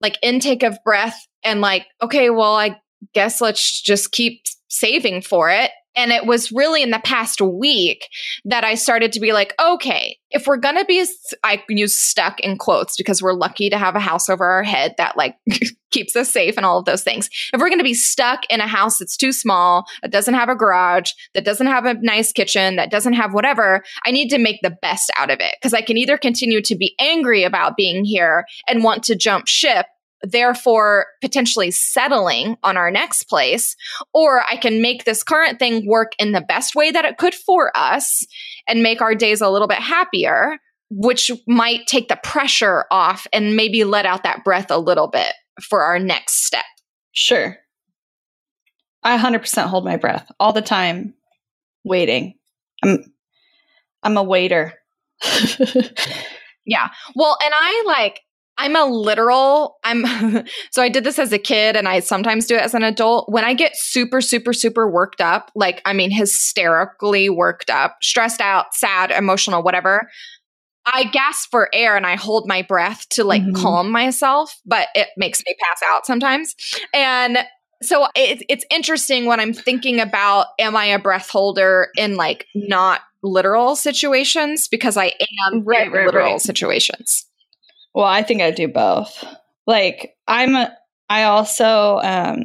like 0.00 0.18
intake 0.22 0.62
of 0.62 0.78
breath 0.84 1.18
and 1.42 1.60
like, 1.60 1.86
okay, 2.00 2.30
well, 2.30 2.54
I 2.54 2.80
guess 3.12 3.40
let's 3.40 3.82
just 3.82 4.12
keep 4.12 4.44
saving 4.68 5.22
for 5.22 5.50
it 5.50 5.72
and 5.96 6.10
it 6.10 6.26
was 6.26 6.52
really 6.52 6.82
in 6.82 6.90
the 6.90 7.00
past 7.04 7.40
week 7.40 8.08
that 8.44 8.64
I 8.64 8.74
started 8.74 9.12
to 9.12 9.20
be 9.20 9.32
like, 9.32 9.54
okay, 9.60 10.18
if 10.30 10.46
we're 10.46 10.56
going 10.56 10.76
to 10.76 10.84
be, 10.84 11.04
I 11.44 11.62
use 11.68 12.00
stuck 12.00 12.40
in 12.40 12.56
quotes 12.56 12.96
because 12.96 13.22
we're 13.22 13.34
lucky 13.34 13.68
to 13.70 13.78
have 13.78 13.94
a 13.94 14.00
house 14.00 14.28
over 14.28 14.44
our 14.44 14.62
head 14.62 14.94
that 14.96 15.16
like 15.16 15.36
keeps 15.90 16.16
us 16.16 16.32
safe 16.32 16.56
and 16.56 16.64
all 16.64 16.78
of 16.78 16.86
those 16.86 17.04
things. 17.04 17.28
If 17.52 17.60
we're 17.60 17.68
going 17.68 17.78
to 17.78 17.84
be 17.84 17.94
stuck 17.94 18.40
in 18.48 18.60
a 18.60 18.66
house 18.66 18.98
that's 18.98 19.16
too 19.16 19.32
small, 19.32 19.84
that 20.00 20.10
doesn't 20.10 20.34
have 20.34 20.48
a 20.48 20.56
garage, 20.56 21.12
that 21.34 21.44
doesn't 21.44 21.66
have 21.66 21.84
a 21.84 21.94
nice 21.94 22.32
kitchen, 22.32 22.76
that 22.76 22.90
doesn't 22.90 23.12
have 23.12 23.34
whatever, 23.34 23.82
I 24.06 24.10
need 24.10 24.30
to 24.30 24.38
make 24.38 24.60
the 24.62 24.76
best 24.82 25.10
out 25.18 25.30
of 25.30 25.40
it 25.40 25.54
because 25.60 25.74
I 25.74 25.82
can 25.82 25.98
either 25.98 26.16
continue 26.16 26.62
to 26.62 26.74
be 26.74 26.94
angry 26.98 27.44
about 27.44 27.76
being 27.76 28.04
here 28.04 28.46
and 28.66 28.82
want 28.82 29.02
to 29.04 29.16
jump 29.16 29.46
ship 29.46 29.86
therefore 30.22 31.06
potentially 31.20 31.70
settling 31.70 32.56
on 32.62 32.76
our 32.76 32.90
next 32.90 33.24
place. 33.24 33.76
Or 34.12 34.42
I 34.48 34.56
can 34.56 34.82
make 34.82 35.04
this 35.04 35.22
current 35.22 35.58
thing 35.58 35.86
work 35.86 36.12
in 36.18 36.32
the 36.32 36.40
best 36.40 36.74
way 36.74 36.90
that 36.90 37.04
it 37.04 37.18
could 37.18 37.34
for 37.34 37.76
us 37.76 38.24
and 38.66 38.82
make 38.82 39.00
our 39.00 39.14
days 39.14 39.40
a 39.40 39.50
little 39.50 39.68
bit 39.68 39.78
happier, 39.78 40.58
which 40.90 41.30
might 41.46 41.86
take 41.86 42.08
the 42.08 42.20
pressure 42.22 42.84
off 42.90 43.26
and 43.32 43.56
maybe 43.56 43.84
let 43.84 44.06
out 44.06 44.22
that 44.22 44.44
breath 44.44 44.70
a 44.70 44.78
little 44.78 45.08
bit 45.08 45.32
for 45.60 45.82
our 45.82 45.98
next 45.98 46.44
step. 46.46 46.64
Sure. 47.12 47.58
I 49.02 49.18
100% 49.18 49.66
hold 49.66 49.84
my 49.84 49.96
breath 49.96 50.30
all 50.38 50.52
the 50.52 50.62
time, 50.62 51.14
waiting. 51.84 52.34
I'm, 52.84 53.12
I'm 54.02 54.16
a 54.16 54.22
waiter. 54.22 54.74
yeah. 56.64 56.88
Well, 57.14 57.36
and 57.42 57.52
I 57.54 57.82
like, 57.86 58.20
I'm 58.62 58.76
a 58.76 58.84
literal, 58.84 59.78
I'm, 59.82 60.04
so 60.70 60.82
I 60.82 60.88
did 60.88 61.02
this 61.02 61.18
as 61.18 61.32
a 61.32 61.38
kid 61.38 61.74
and 61.74 61.88
I 61.88 61.98
sometimes 61.98 62.46
do 62.46 62.54
it 62.54 62.62
as 62.62 62.74
an 62.74 62.84
adult. 62.84 63.28
When 63.28 63.44
I 63.44 63.54
get 63.54 63.72
super, 63.74 64.20
super, 64.20 64.52
super 64.52 64.88
worked 64.88 65.20
up, 65.20 65.50
like, 65.56 65.82
I 65.84 65.92
mean, 65.92 66.12
hysterically 66.12 67.28
worked 67.28 67.70
up, 67.70 67.96
stressed 68.02 68.40
out, 68.40 68.72
sad, 68.72 69.10
emotional, 69.10 69.64
whatever, 69.64 70.08
I 70.86 71.04
gasp 71.04 71.50
for 71.50 71.68
air 71.72 71.96
and 71.96 72.06
I 72.06 72.14
hold 72.14 72.46
my 72.46 72.62
breath 72.62 73.08
to 73.10 73.24
like 73.24 73.42
mm-hmm. 73.42 73.60
calm 73.60 73.90
myself, 73.90 74.56
but 74.64 74.86
it 74.94 75.08
makes 75.16 75.40
me 75.44 75.56
pass 75.60 75.80
out 75.84 76.06
sometimes. 76.06 76.54
And 76.94 77.38
so 77.82 78.06
it, 78.14 78.44
it's 78.48 78.64
interesting 78.70 79.26
when 79.26 79.40
I'm 79.40 79.52
thinking 79.52 79.98
about 79.98 80.46
am 80.60 80.76
I 80.76 80.86
a 80.86 81.00
breath 81.00 81.30
holder 81.30 81.88
in 81.96 82.14
like 82.14 82.46
not 82.54 83.00
literal 83.24 83.74
situations 83.74 84.68
because 84.68 84.96
I 84.96 85.14
am 85.50 85.64
right, 85.64 85.88
in 85.88 85.92
right, 85.92 86.06
literal 86.06 86.32
right. 86.32 86.40
situations. 86.40 87.26
Well, 87.94 88.06
I 88.06 88.22
think 88.22 88.42
I 88.42 88.50
do 88.50 88.68
both. 88.68 89.24
Like 89.66 90.14
I'm 90.26 90.54
a, 90.54 90.76
I 91.08 91.24
also 91.24 91.98
um 92.02 92.42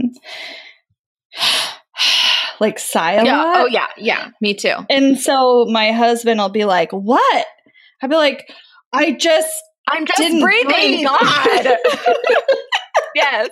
like 2.60 2.80
sigh 2.80 3.14
a 3.14 3.26
yeah. 3.26 3.44
lot. 3.44 3.58
Oh 3.58 3.66
yeah, 3.68 3.88
yeah, 3.98 4.30
me 4.42 4.54
too. 4.54 4.76
And 4.90 5.20
so 5.20 5.66
my 5.66 5.92
husband 5.92 6.40
will 6.40 6.50
be 6.50 6.66
like, 6.66 6.92
"What?" 6.92 7.46
I'll 8.02 8.10
be 8.10 8.16
like, 8.16 8.52
"I 8.94 9.12
just 9.12 9.64
I'm 9.88 10.06
just 10.06 10.42
breathing. 10.42 11.06
God. 11.06 11.78
yes. 13.16 13.50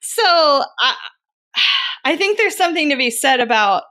So 0.00 0.22
I, 0.22 0.94
I 2.04 2.16
think 2.16 2.36
there's 2.36 2.56
something 2.56 2.90
to 2.90 2.96
be 2.96 3.10
said 3.10 3.40
about 3.40 3.84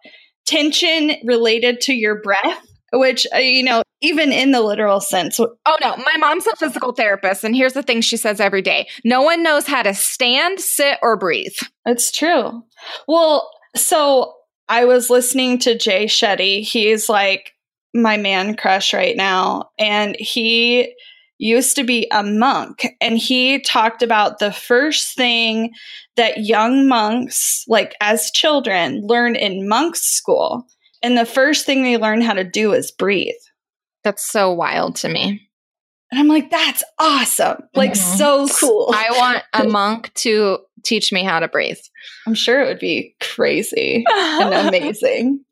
tension 0.45 1.13
related 1.23 1.81
to 1.81 1.93
your 1.93 2.21
breath, 2.21 2.61
which, 2.93 3.25
uh, 3.33 3.39
you 3.39 3.63
know, 3.63 3.81
even 4.05 4.31
in 4.31 4.51
the 4.51 4.61
literal 4.61 4.99
sense. 4.99 5.39
Oh, 5.39 5.77
no. 5.81 5.97
My 5.97 6.17
mom's 6.19 6.47
a 6.47 6.55
physical 6.55 6.93
therapist. 6.93 7.43
And 7.43 7.55
here's 7.55 7.73
the 7.73 7.83
thing 7.83 8.01
she 8.01 8.17
says 8.17 8.39
every 8.39 8.61
day 8.61 8.87
no 9.03 9.21
one 9.21 9.43
knows 9.43 9.67
how 9.67 9.81
to 9.81 9.93
stand, 9.93 10.59
sit, 10.59 10.99
or 11.01 11.17
breathe. 11.17 11.55
It's 11.85 12.11
true. 12.11 12.63
Well, 13.07 13.49
so 13.75 14.33
I 14.69 14.85
was 14.85 15.09
listening 15.09 15.59
to 15.59 15.77
Jay 15.77 16.05
Shetty. 16.05 16.61
He's 16.61 17.09
like 17.09 17.51
my 17.93 18.17
man 18.17 18.55
crush 18.55 18.93
right 18.93 19.15
now. 19.15 19.69
And 19.79 20.15
he 20.19 20.93
used 21.37 21.75
to 21.75 21.83
be 21.83 22.07
a 22.11 22.23
monk 22.23 22.87
and 23.01 23.17
he 23.17 23.59
talked 23.59 24.01
about 24.01 24.39
the 24.39 24.53
first 24.53 25.15
thing 25.15 25.73
that 26.15 26.45
young 26.45 26.87
monks 26.87 27.65
like 27.67 27.93
as 27.99 28.31
children 28.31 29.01
learn 29.05 29.35
in 29.35 29.67
monk 29.67 29.97
school 29.97 30.65
and 31.03 31.17
the 31.17 31.25
first 31.25 31.65
thing 31.65 31.83
they 31.83 31.97
learn 31.97 32.21
how 32.21 32.31
to 32.31 32.45
do 32.45 32.71
is 32.71 32.89
breathe 32.89 33.33
that's 34.05 34.25
so 34.25 34.53
wild 34.53 34.95
to 34.95 35.09
me 35.09 35.41
and 36.11 36.19
i'm 36.19 36.27
like 36.27 36.49
that's 36.49 36.83
awesome 36.97 37.57
like 37.73 37.91
mm-hmm. 37.91 38.17
so 38.17 38.47
cool 38.59 38.89
i 38.93 39.07
want 39.11 39.43
a 39.53 39.63
monk 39.67 40.13
to 40.13 40.59
teach 40.83 41.11
me 41.11 41.23
how 41.23 41.39
to 41.39 41.47
breathe 41.47 41.79
i'm 42.25 42.33
sure 42.33 42.61
it 42.61 42.67
would 42.67 42.79
be 42.79 43.15
crazy 43.19 44.05
and 44.07 44.53
amazing 44.67 45.43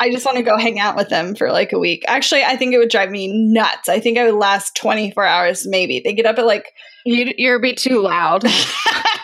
I 0.00 0.10
just 0.10 0.26
want 0.26 0.36
to 0.38 0.42
go 0.42 0.56
hang 0.58 0.80
out 0.80 0.96
with 0.96 1.08
them 1.08 1.34
for 1.34 1.52
like 1.52 1.72
a 1.72 1.78
week. 1.78 2.04
Actually, 2.08 2.44
I 2.44 2.56
think 2.56 2.74
it 2.74 2.78
would 2.78 2.90
drive 2.90 3.10
me 3.10 3.52
nuts. 3.52 3.88
I 3.88 4.00
think 4.00 4.18
I 4.18 4.24
would 4.24 4.38
last 4.38 4.74
24 4.76 5.24
hours 5.24 5.66
maybe. 5.66 6.00
They 6.00 6.12
get 6.12 6.26
up 6.26 6.38
at 6.38 6.46
like. 6.46 6.66
You, 7.04 7.32
you're 7.36 7.56
a 7.56 7.60
bit 7.60 7.76
too 7.76 8.00
loud. 8.00 8.44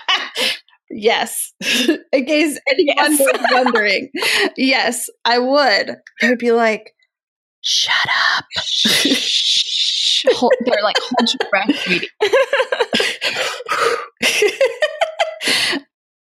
yes. 0.91 1.53
In 1.61 2.25
case 2.27 2.59
anyone 2.69 2.97
yes. 2.97 3.19
was 3.21 3.47
wondering. 3.53 4.11
yes, 4.57 5.09
I 5.25 5.39
would. 5.39 5.97
I 6.23 6.29
would 6.29 6.39
be 6.39 6.53
like, 6.53 6.95
shut 7.69 8.09
up. 8.37 8.45
Hold, 10.37 10.53
they're 10.65 10.83
like, 10.83 10.97
hold 10.99 11.33
your 11.33 11.49
breath, 11.49 11.79
sweetie. 11.79 12.09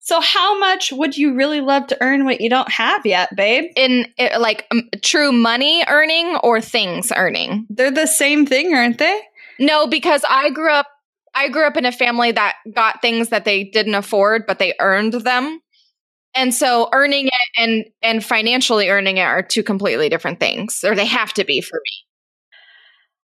So, 0.09 0.19
how 0.21 0.57
much 0.57 0.91
would 0.91 1.15
you 1.15 1.35
really 1.35 1.61
love 1.61 1.85
to 1.87 1.97
earn 2.01 2.25
what 2.25 2.41
you 2.41 2.49
don't 2.49 2.71
have 2.71 3.05
yet, 3.05 3.35
babe? 3.35 3.65
In 3.75 4.07
it, 4.17 4.41
like 4.41 4.65
um, 4.71 4.89
true 5.03 5.31
money 5.31 5.83
earning 5.87 6.35
or 6.41 6.61
things 6.61 7.11
earning? 7.15 7.67
They're 7.69 7.91
the 7.91 8.07
same 8.07 8.47
thing, 8.47 8.73
aren't 8.73 8.97
they? 8.97 9.21
No, 9.59 9.85
because 9.85 10.25
I 10.27 10.49
grew 10.49 10.71
up. 10.71 10.87
I 11.35 11.49
grew 11.49 11.67
up 11.67 11.77
in 11.77 11.85
a 11.85 11.91
family 11.91 12.31
that 12.31 12.55
got 12.73 13.03
things 13.03 13.29
that 13.29 13.45
they 13.45 13.65
didn't 13.65 13.93
afford, 13.93 14.47
but 14.47 14.57
they 14.57 14.73
earned 14.79 15.13
them. 15.13 15.61
And 16.35 16.53
so 16.53 16.89
earning 16.93 17.27
it 17.27 17.49
and 17.57 17.85
and 18.01 18.23
financially 18.23 18.89
earning 18.89 19.17
it 19.17 19.23
are 19.23 19.41
two 19.41 19.63
completely 19.63 20.09
different 20.09 20.39
things, 20.39 20.83
or 20.83 20.95
they 20.95 21.05
have 21.05 21.33
to 21.33 21.43
be 21.43 21.61
for 21.61 21.79
me 21.83 22.09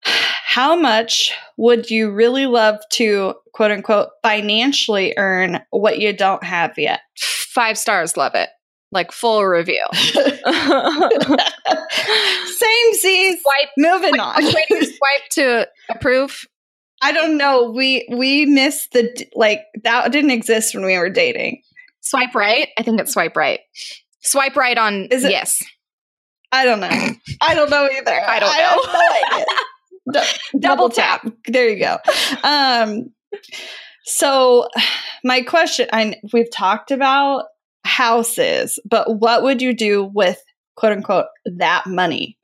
how 0.05 0.77
much 0.77 1.33
would 1.57 1.91
you 1.91 2.11
really 2.11 2.45
love 2.47 2.79
to 2.91 3.35
quote 3.55 3.71
unquote 3.71 4.09
financially 4.23 5.15
earn 5.17 5.61
what 5.71 5.99
you 5.99 6.13
don't 6.13 6.45
have 6.45 6.77
yet? 6.79 7.01
Five 7.19 7.79
stars, 7.79 8.17
love 8.17 8.35
it. 8.35 8.51
Like 8.91 9.13
full 9.13 9.45
review. 9.47 9.83
Same 9.93 10.15
Z. 12.95 13.39
Swipe. 13.41 13.71
Moving 13.79 14.21
on. 14.21 14.43
swipe 14.43 15.29
to 15.33 15.67
approve. 15.89 16.45
I 17.01 17.13
don't 17.13 17.39
know. 17.39 17.71
We 17.71 18.07
we 18.13 18.45
missed 18.45 18.93
the 18.93 19.27
like 19.35 19.63
that 19.85 20.13
didn't 20.13 20.33
exist 20.33 20.75
when 20.75 20.85
we 20.85 20.99
were 20.99 21.09
dating. 21.09 21.63
Swipe 22.03 22.35
right. 22.35 22.69
I 22.77 22.83
think 22.83 23.01
it's 23.01 23.13
swipe 23.13 23.37
right. 23.37 23.61
Swipe 24.21 24.57
right 24.57 24.77
on 24.77 25.07
Is 25.07 25.25
it, 25.25 25.31
yes. 25.31 25.63
I 26.53 26.65
don't 26.65 26.81
know. 26.81 26.89
I 27.41 27.55
don't 27.55 27.71
know 27.71 27.89
either. 27.91 28.13
I 28.13 28.39
don't 28.39 28.51
know. 28.51 28.95
I 29.31 29.45
D- 30.13 30.59
double 30.59 30.91
tap. 30.91 31.27
There 31.47 31.69
you 31.69 31.79
go. 31.79 31.97
Um, 32.43 33.13
so 34.05 34.69
my 35.25 35.43
question, 35.43 35.89
I 35.93 36.17
we've 36.33 36.51
talked 36.51 36.91
about 36.91 37.45
houses, 37.85 38.79
but 38.85 39.21
what 39.21 39.45
would 39.45 39.63
you 39.63 39.73
do 39.73 40.11
with 40.13 40.43
quote 40.77 40.93
unquote 40.93 41.27
that 41.45 41.87
money? 41.87 42.37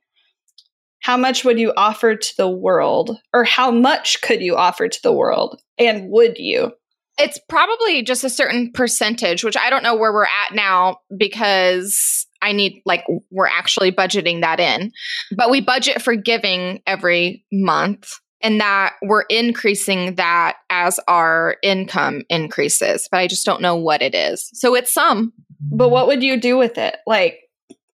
How 1.01 1.17
much 1.17 1.43
would 1.43 1.59
you 1.59 1.73
offer 1.75 2.15
to 2.15 2.37
the 2.37 2.49
world, 2.49 3.17
or 3.33 3.43
how 3.43 3.71
much 3.71 4.21
could 4.21 4.41
you 4.41 4.55
offer 4.55 4.87
to 4.87 4.99
the 5.03 5.13
world, 5.13 5.61
and 5.77 6.09
would 6.09 6.37
you? 6.37 6.71
It's 7.19 7.39
probably 7.49 8.01
just 8.01 8.23
a 8.23 8.29
certain 8.29 8.71
percentage, 8.71 9.43
which 9.43 9.57
I 9.57 9.69
don't 9.69 9.83
know 9.83 9.95
where 9.95 10.13
we're 10.13 10.23
at 10.23 10.53
now 10.53 10.97
because 11.15 12.25
I 12.41 12.51
need 12.53 12.81
like 12.85 13.03
we're 13.29 13.47
actually 13.47 13.91
budgeting 13.91 14.41
that 14.41 14.59
in. 14.59 14.91
But 15.35 15.49
we 15.49 15.61
budget 15.61 16.01
for 16.01 16.15
giving 16.15 16.81
every 16.87 17.45
month 17.51 18.09
and 18.41 18.61
that 18.61 18.93
we're 19.01 19.23
increasing 19.23 20.15
that 20.15 20.57
as 20.69 20.99
our 21.07 21.57
income 21.61 22.23
increases, 22.29 23.07
but 23.11 23.17
I 23.19 23.27
just 23.27 23.45
don't 23.45 23.61
know 23.61 23.75
what 23.75 24.01
it 24.01 24.15
is. 24.15 24.49
So 24.53 24.75
it's 24.75 24.93
some. 24.93 25.33
But 25.59 25.89
what 25.89 26.07
would 26.07 26.23
you 26.23 26.39
do 26.39 26.57
with 26.57 26.77
it? 26.77 26.97
Like 27.05 27.39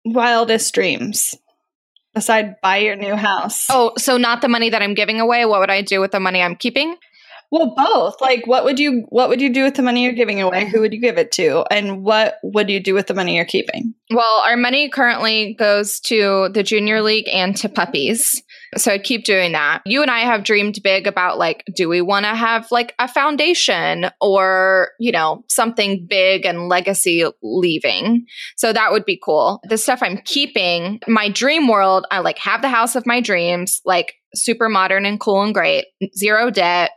wildest 0.03 0.73
dreams 0.73 1.33
aside 2.15 2.55
buy 2.61 2.77
your 2.77 2.95
new 2.95 3.15
house. 3.15 3.67
Oh, 3.69 3.93
so 3.97 4.17
not 4.17 4.41
the 4.41 4.49
money 4.49 4.69
that 4.69 4.81
I'm 4.81 4.93
giving 4.93 5.19
away. 5.19 5.45
What 5.45 5.61
would 5.61 5.71
I 5.71 5.81
do 5.81 5.99
with 5.99 6.11
the 6.11 6.19
money 6.19 6.41
I'm 6.41 6.55
keeping? 6.55 6.95
Well, 7.53 7.75
both. 7.75 8.19
Like 8.19 8.47
what 8.47 8.63
would 8.63 8.79
you 8.79 9.05
what 9.09 9.29
would 9.29 9.39
you 9.39 9.53
do 9.53 9.63
with 9.63 9.75
the 9.75 9.83
money 9.83 10.03
you're 10.03 10.13
giving 10.13 10.41
away? 10.41 10.67
Who 10.67 10.81
would 10.81 10.91
you 10.91 10.99
give 10.99 11.19
it 11.19 11.31
to? 11.33 11.63
And 11.69 12.03
what 12.03 12.37
would 12.41 12.67
you 12.67 12.79
do 12.79 12.95
with 12.95 13.05
the 13.05 13.13
money 13.13 13.35
you're 13.35 13.45
keeping? 13.45 13.93
Well, 14.09 14.41
our 14.43 14.57
money 14.57 14.89
currently 14.89 15.53
goes 15.53 15.99
to 16.05 16.49
the 16.51 16.63
junior 16.63 17.03
league 17.03 17.29
and 17.31 17.55
to 17.57 17.69
puppies. 17.69 18.41
So 18.75 18.91
I'd 18.91 19.03
keep 19.03 19.23
doing 19.23 19.51
that. 19.51 19.83
You 19.85 20.01
and 20.01 20.09
I 20.09 20.21
have 20.21 20.43
dreamed 20.43 20.79
big 20.83 21.05
about 21.05 21.37
like, 21.37 21.63
do 21.75 21.87
we 21.87 22.01
want 22.01 22.25
to 22.25 22.33
have 22.33 22.71
like 22.71 22.95
a 22.97 23.07
foundation 23.07 24.09
or, 24.19 24.89
you 24.99 25.11
know, 25.11 25.43
something 25.47 26.07
big 26.09 26.47
and 26.47 26.69
legacy 26.69 27.23
leaving? 27.43 28.25
So 28.57 28.73
that 28.73 28.91
would 28.91 29.05
be 29.05 29.21
cool. 29.23 29.61
The 29.69 29.77
stuff 29.77 29.99
I'm 30.01 30.17
keeping, 30.25 31.01
my 31.07 31.29
dream 31.29 31.67
world, 31.67 32.07
I 32.09 32.17
like 32.17 32.39
have 32.39 32.63
the 32.63 32.69
house 32.69 32.95
of 32.95 33.05
my 33.05 33.21
dreams, 33.21 33.79
like 33.85 34.15
super 34.33 34.69
modern 34.69 35.05
and 35.05 35.19
cool 35.19 35.43
and 35.43 35.53
great, 35.53 35.85
zero 36.17 36.49
debt 36.49 36.89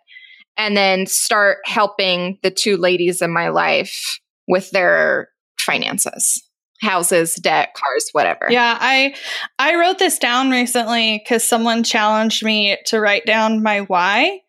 and 0.57 0.77
then 0.77 1.07
start 1.07 1.59
helping 1.65 2.39
the 2.43 2.51
two 2.51 2.77
ladies 2.77 3.23
in 3.23 3.33
my 3.33 3.49
life 3.49 4.19
with 4.49 4.71
their 4.71 5.29
finances 5.59 6.43
houses 6.83 7.35
debt 7.37 7.73
cars 7.75 8.11
whatever 8.13 8.47
yeah 8.51 8.77
i 8.81 9.15
i 9.59 9.75
wrote 9.77 9.99
this 9.99 10.19
down 10.19 10.51
recently 10.51 11.19
because 11.19 11.43
someone 11.43 11.83
challenged 11.83 12.45
me 12.45 12.77
to 12.85 13.01
write 13.01 13.25
down 13.25 13.63
my 13.63 13.81
why 13.81 14.41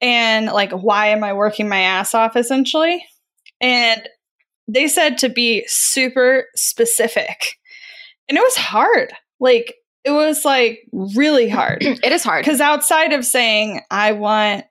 and 0.00 0.46
like, 0.46 0.70
why 0.72 1.08
am 1.08 1.24
I 1.24 1.32
working 1.32 1.68
my 1.68 1.80
ass 1.80 2.14
off 2.14 2.36
essentially? 2.36 3.04
And 3.60 4.08
they 4.68 4.88
said 4.88 5.18
to 5.18 5.28
be 5.28 5.64
super 5.66 6.46
specific. 6.54 7.56
And 8.28 8.38
it 8.38 8.42
was 8.42 8.56
hard. 8.56 9.12
Like, 9.40 9.74
it 10.04 10.10
was 10.10 10.44
like 10.44 10.80
really 10.92 11.48
hard. 11.48 11.82
it 11.82 12.12
is 12.12 12.22
hard. 12.22 12.44
Because 12.44 12.60
outside 12.60 13.12
of 13.12 13.24
saying, 13.24 13.80
I 13.90 14.12
want, 14.12 14.64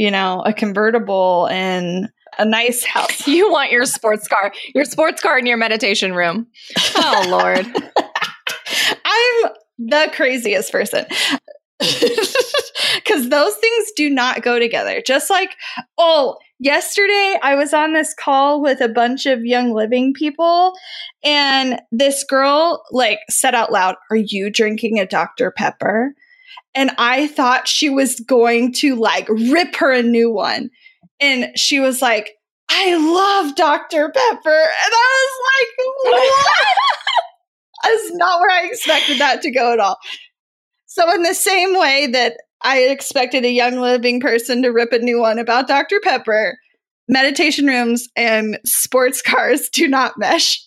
you 0.00 0.10
know, 0.10 0.40
a 0.46 0.54
convertible 0.54 1.46
and 1.50 2.08
a 2.38 2.44
nice 2.46 2.82
house. 2.84 3.26
You 3.28 3.52
want 3.52 3.70
your 3.70 3.84
sports 3.84 4.26
car, 4.26 4.50
your 4.74 4.86
sports 4.86 5.20
car 5.20 5.38
in 5.38 5.44
your 5.44 5.58
meditation 5.58 6.14
room. 6.14 6.46
Oh, 6.96 7.26
Lord. 7.28 7.66
I'm 9.04 9.50
the 9.78 10.10
craziest 10.14 10.72
person. 10.72 11.04
Because 12.94 13.28
those 13.28 13.54
things 13.56 13.92
do 13.96 14.10
not 14.10 14.42
go 14.42 14.58
together. 14.58 15.02
Just 15.06 15.30
like, 15.30 15.54
oh, 15.96 16.36
yesterday 16.58 17.38
I 17.42 17.54
was 17.54 17.72
on 17.72 17.92
this 17.92 18.14
call 18.14 18.60
with 18.60 18.80
a 18.80 18.88
bunch 18.88 19.26
of 19.26 19.44
young 19.44 19.72
living 19.72 20.12
people, 20.12 20.72
and 21.22 21.80
this 21.92 22.24
girl 22.24 22.82
like 22.90 23.20
said 23.28 23.54
out 23.54 23.70
loud, 23.70 23.94
Are 24.10 24.16
you 24.16 24.50
drinking 24.50 24.98
a 24.98 25.06
Dr. 25.06 25.52
Pepper? 25.52 26.14
And 26.74 26.90
I 26.98 27.26
thought 27.26 27.68
she 27.68 27.90
was 27.90 28.20
going 28.20 28.72
to 28.74 28.96
like 28.96 29.28
rip 29.28 29.76
her 29.76 29.92
a 29.92 30.02
new 30.02 30.30
one. 30.30 30.70
And 31.20 31.48
she 31.56 31.80
was 31.80 32.00
like, 32.00 32.30
I 32.70 32.96
love 32.96 33.56
Dr. 33.56 34.10
Pepper. 34.10 34.48
And 34.50 34.92
I 34.92 35.26
was 35.26 35.40
like, 35.52 36.12
what? 36.12 36.66
That's 37.82 38.12
not 38.12 38.40
where 38.40 38.50
I 38.50 38.66
expected 38.66 39.18
that 39.20 39.42
to 39.42 39.50
go 39.50 39.72
at 39.72 39.80
all. 39.80 39.98
So, 40.86 41.12
in 41.14 41.22
the 41.22 41.34
same 41.34 41.78
way 41.78 42.08
that 42.08 42.36
I 42.62 42.80
expected 42.80 43.44
a 43.44 43.50
young 43.50 43.80
living 43.80 44.20
person 44.20 44.62
to 44.62 44.70
rip 44.70 44.92
a 44.92 44.98
new 44.98 45.20
one 45.20 45.38
about 45.38 45.68
Dr. 45.68 46.00
Pepper, 46.02 46.58
meditation 47.08 47.66
rooms 47.66 48.08
and 48.16 48.58
sports 48.64 49.22
cars 49.22 49.68
do 49.70 49.88
not 49.88 50.18
mesh. 50.18 50.64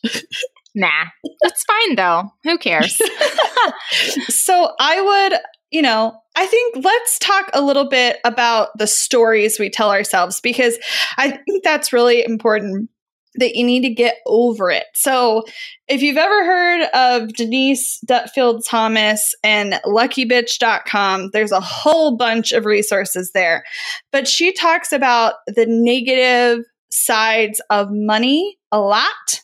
nah, 0.76 1.06
that's 1.42 1.64
fine 1.64 1.96
though. 1.96 2.32
Who 2.44 2.58
cares? 2.58 2.98
so, 4.28 4.72
I 4.80 5.02
would 5.30 5.40
you 5.74 5.82
know, 5.82 6.16
I 6.36 6.46
think 6.46 6.86
let's 6.86 7.18
talk 7.18 7.50
a 7.52 7.62
little 7.62 7.90
bit 7.90 8.20
about 8.24 8.70
the 8.78 8.86
stories 8.86 9.60
we 9.60 9.72
tell 9.72 9.90
ourselves 9.90 10.40
because 10.40 10.78
I 11.18 11.32
think 11.32 11.64
that's 11.64 11.92
really 11.92 12.24
important 12.24 12.92
that 13.36 13.56
you 13.56 13.66
need 13.66 13.82
to 13.82 13.90
get 13.90 14.18
over 14.28 14.70
it. 14.70 14.86
So, 14.94 15.44
if 15.88 16.04
you've 16.04 16.18
ever 16.18 16.46
heard 16.46 16.84
of 16.94 17.34
Denise 17.34 18.00
Duffield 18.06 18.64
Thomas 18.68 19.34
and 19.44 19.74
luckybitch.com, 19.86 21.32
there's 21.34 21.52
a 21.52 21.60
whole 21.60 22.18
bunch 22.18 22.52
of 22.52 22.66
resources 22.66 23.32
there. 23.34 23.64
But 24.12 24.28
she 24.28 24.54
talks 24.54 24.92
about 24.92 25.34
the 25.48 25.66
negative 25.68 26.64
sides 26.92 27.60
of 27.72 27.88
money 27.90 28.60
a 28.72 28.80
lot 28.80 29.42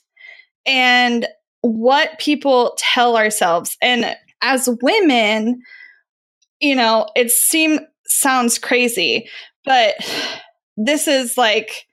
and 0.68 1.28
what 1.62 2.20
people 2.20 2.78
tell 2.78 3.18
ourselves. 3.18 3.76
And 3.82 4.16
as 4.44 4.70
women, 4.84 5.64
you 6.60 6.76
know, 6.76 7.08
it 7.16 7.32
seems 7.32 7.82
sounds 8.06 8.58
crazy, 8.58 9.30
but 9.66 9.96
this 10.78 11.08
is 11.08 11.38
like 11.38 11.86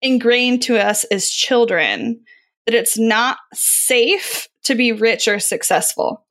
ingrained 0.00 0.62
to 0.62 0.78
us 0.78 1.04
as 1.04 1.30
children 1.30 2.20
that 2.66 2.74
it's 2.74 2.98
not 2.98 3.38
safe 3.54 4.48
to 4.64 4.74
be 4.74 4.92
rich 4.92 5.28
or 5.28 5.38
successful. 5.38 6.26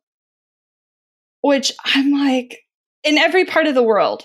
Which 1.41 1.73
I'm 1.83 2.11
like, 2.11 2.59
in 3.03 3.17
every 3.17 3.45
part 3.45 3.65
of 3.65 3.73
the 3.73 3.83
world, 3.83 4.23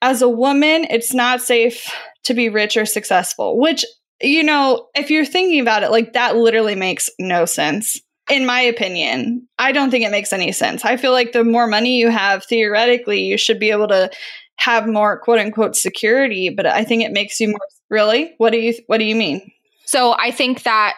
as 0.00 0.22
a 0.22 0.28
woman, 0.28 0.86
it's 0.88 1.12
not 1.12 1.42
safe 1.42 1.92
to 2.24 2.34
be 2.34 2.48
rich 2.48 2.76
or 2.76 2.86
successful, 2.86 3.58
which, 3.58 3.84
you 4.22 4.42
know, 4.42 4.88
if 4.94 5.10
you're 5.10 5.26
thinking 5.26 5.60
about 5.60 5.82
it, 5.82 5.90
like 5.90 6.14
that 6.14 6.36
literally 6.36 6.74
makes 6.74 7.10
no 7.18 7.44
sense 7.44 8.00
in 8.30 8.46
my 8.46 8.60
opinion, 8.60 9.48
I 9.58 9.72
don't 9.72 9.90
think 9.90 10.04
it 10.04 10.10
makes 10.10 10.32
any 10.32 10.52
sense. 10.52 10.84
I 10.84 10.96
feel 10.96 11.12
like 11.12 11.32
the 11.32 11.44
more 11.44 11.66
money 11.66 11.98
you 11.98 12.08
have, 12.08 12.44
theoretically, 12.44 13.22
you 13.22 13.36
should 13.36 13.58
be 13.58 13.70
able 13.70 13.88
to 13.88 14.10
have 14.56 14.86
more 14.86 15.18
quote 15.18 15.38
unquote 15.38 15.76
security, 15.76 16.48
but 16.48 16.66
I 16.66 16.84
think 16.84 17.02
it 17.02 17.12
makes 17.12 17.40
you 17.40 17.48
more 17.48 17.58
really? 17.90 18.34
What 18.38 18.50
do 18.50 18.58
you 18.58 18.74
what 18.86 18.98
do 18.98 19.04
you 19.04 19.14
mean? 19.14 19.52
So 19.84 20.16
I 20.18 20.30
think 20.30 20.62
that 20.62 20.94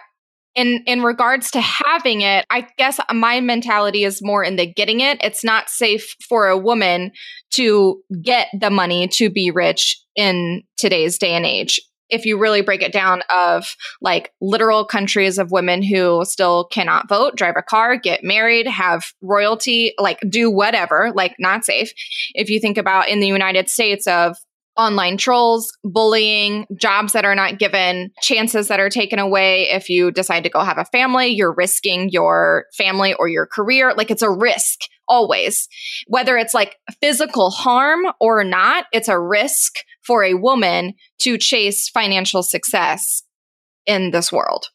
in 0.55 0.85
in 0.87 1.03
regards 1.03 1.51
to 1.51 1.61
having 1.61 2.21
it, 2.21 2.47
I 2.49 2.67
guess 2.79 3.01
my 3.13 3.41
mentality 3.41 4.05
is 4.05 4.23
more 4.23 4.45
in 4.45 4.57
the 4.57 4.67
getting 4.67 5.01
it. 5.01 5.19
It's 5.21 5.45
not 5.45 5.69
safe 5.69 6.15
for 6.27 6.47
a 6.47 6.57
woman 6.57 7.11
to 7.53 8.01
get 8.23 8.49
the 8.59 8.71
money 8.71 9.09
to 9.09 9.29
be 9.29 9.51
rich 9.51 9.97
in 10.15 10.63
today's 10.77 11.19
day 11.19 11.33
and 11.33 11.45
age 11.45 11.81
if 12.11 12.25
you 12.25 12.39
really 12.39 12.61
break 12.61 12.83
it 12.83 12.93
down 12.93 13.23
of 13.35 13.77
like 14.01 14.33
literal 14.41 14.85
countries 14.85 15.39
of 15.39 15.51
women 15.51 15.83
who 15.83 16.25
still 16.25 16.65
cannot 16.65 17.09
vote, 17.09 17.37
drive 17.37 17.55
a 17.57 17.63
car, 17.63 17.97
get 17.97 18.23
married, 18.23 18.67
have 18.67 19.13
royalty, 19.23 19.95
like 19.99 20.19
do 20.29 20.51
whatever, 20.51 21.13
like 21.15 21.35
not 21.39 21.65
safe. 21.65 21.93
If 22.35 22.51
you 22.51 22.61
think 22.61 22.79
about 22.79 23.09
in 23.09 23.21
the 23.21 23.27
United 23.27 23.69
States 23.69 24.07
of 24.07 24.37
online 24.77 25.17
trolls, 25.17 25.73
bullying, 25.85 26.67
jobs 26.77 27.13
that 27.13 27.25
are 27.25 27.35
not 27.35 27.59
given, 27.59 28.11
chances 28.21 28.69
that 28.69 28.81
are 28.81 28.91
taken 28.91 29.19
away 29.19 29.71
if 29.71 29.89
you 29.89 30.11
decide 30.11 30.43
to 30.43 30.51
go 30.51 30.61
have 30.61 30.79
a 30.79 30.85
family, 30.87 31.29
you're 31.29 31.55
risking 31.55 32.09
your 32.11 32.67
family 32.77 33.15
or 33.15 33.29
your 33.29 33.47
career. 33.47 33.95
Like 33.95 34.11
it's 34.11 34.23
a 34.23 34.31
risk 34.31 34.81
always. 35.09 35.69
Whether 36.09 36.37
it's 36.37 36.55
like 36.55 36.77
physical 37.01 37.51
harm 37.51 38.07
or 38.21 38.43
not, 38.43 38.87
it's 38.93 39.09
a 39.09 39.19
risk 39.19 39.77
for 40.07 40.25
a 40.25 40.35
woman 40.35 40.95
to 41.21 41.39
chase 41.39 41.89
financial 41.89 42.43
success 42.43 43.23
in 43.87 44.11
this 44.11 44.33
world. 44.33 44.67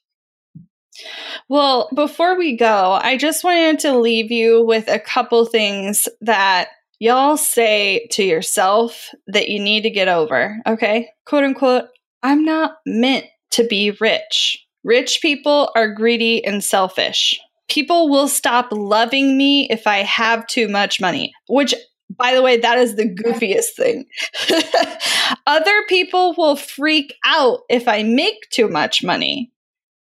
Well, 1.47 1.89
before 1.95 2.37
we 2.37 2.57
go, 2.57 2.99
I 3.01 3.17
just 3.17 3.43
wanted 3.43 3.79
to 3.79 3.97
leave 3.97 4.31
you 4.31 4.63
with 4.63 4.87
a 4.87 4.99
couple 4.99 5.45
things 5.45 6.07
that 6.21 6.69
y'all 6.99 7.37
say 7.37 8.07
to 8.11 8.23
yourself 8.23 9.09
that 9.27 9.49
you 9.49 9.59
need 9.59 9.83
to 9.83 9.89
get 9.89 10.07
over, 10.07 10.57
okay? 10.67 11.09
Quote 11.25 11.43
unquote, 11.43 11.85
I'm 12.21 12.43
not 12.43 12.77
meant 12.85 13.25
to 13.51 13.65
be 13.65 13.91
rich. 14.01 14.65
Rich 14.83 15.21
people 15.21 15.71
are 15.75 15.93
greedy 15.93 16.43
and 16.43 16.63
selfish. 16.63 17.39
People 17.69 18.09
will 18.09 18.27
stop 18.27 18.69
loving 18.71 19.37
me 19.37 19.67
if 19.69 19.87
I 19.87 19.97
have 19.97 20.47
too 20.47 20.67
much 20.67 20.99
money, 20.99 21.33
which 21.47 21.73
by 22.17 22.33
the 22.33 22.41
way, 22.41 22.57
that 22.57 22.77
is 22.77 22.95
the 22.95 23.09
goofiest 23.09 23.75
thing. 23.75 24.05
Other 25.47 25.83
people 25.87 26.33
will 26.37 26.55
freak 26.55 27.13
out 27.23 27.61
if 27.69 27.87
I 27.87 28.03
make 28.03 28.49
too 28.49 28.67
much 28.67 29.03
money, 29.03 29.51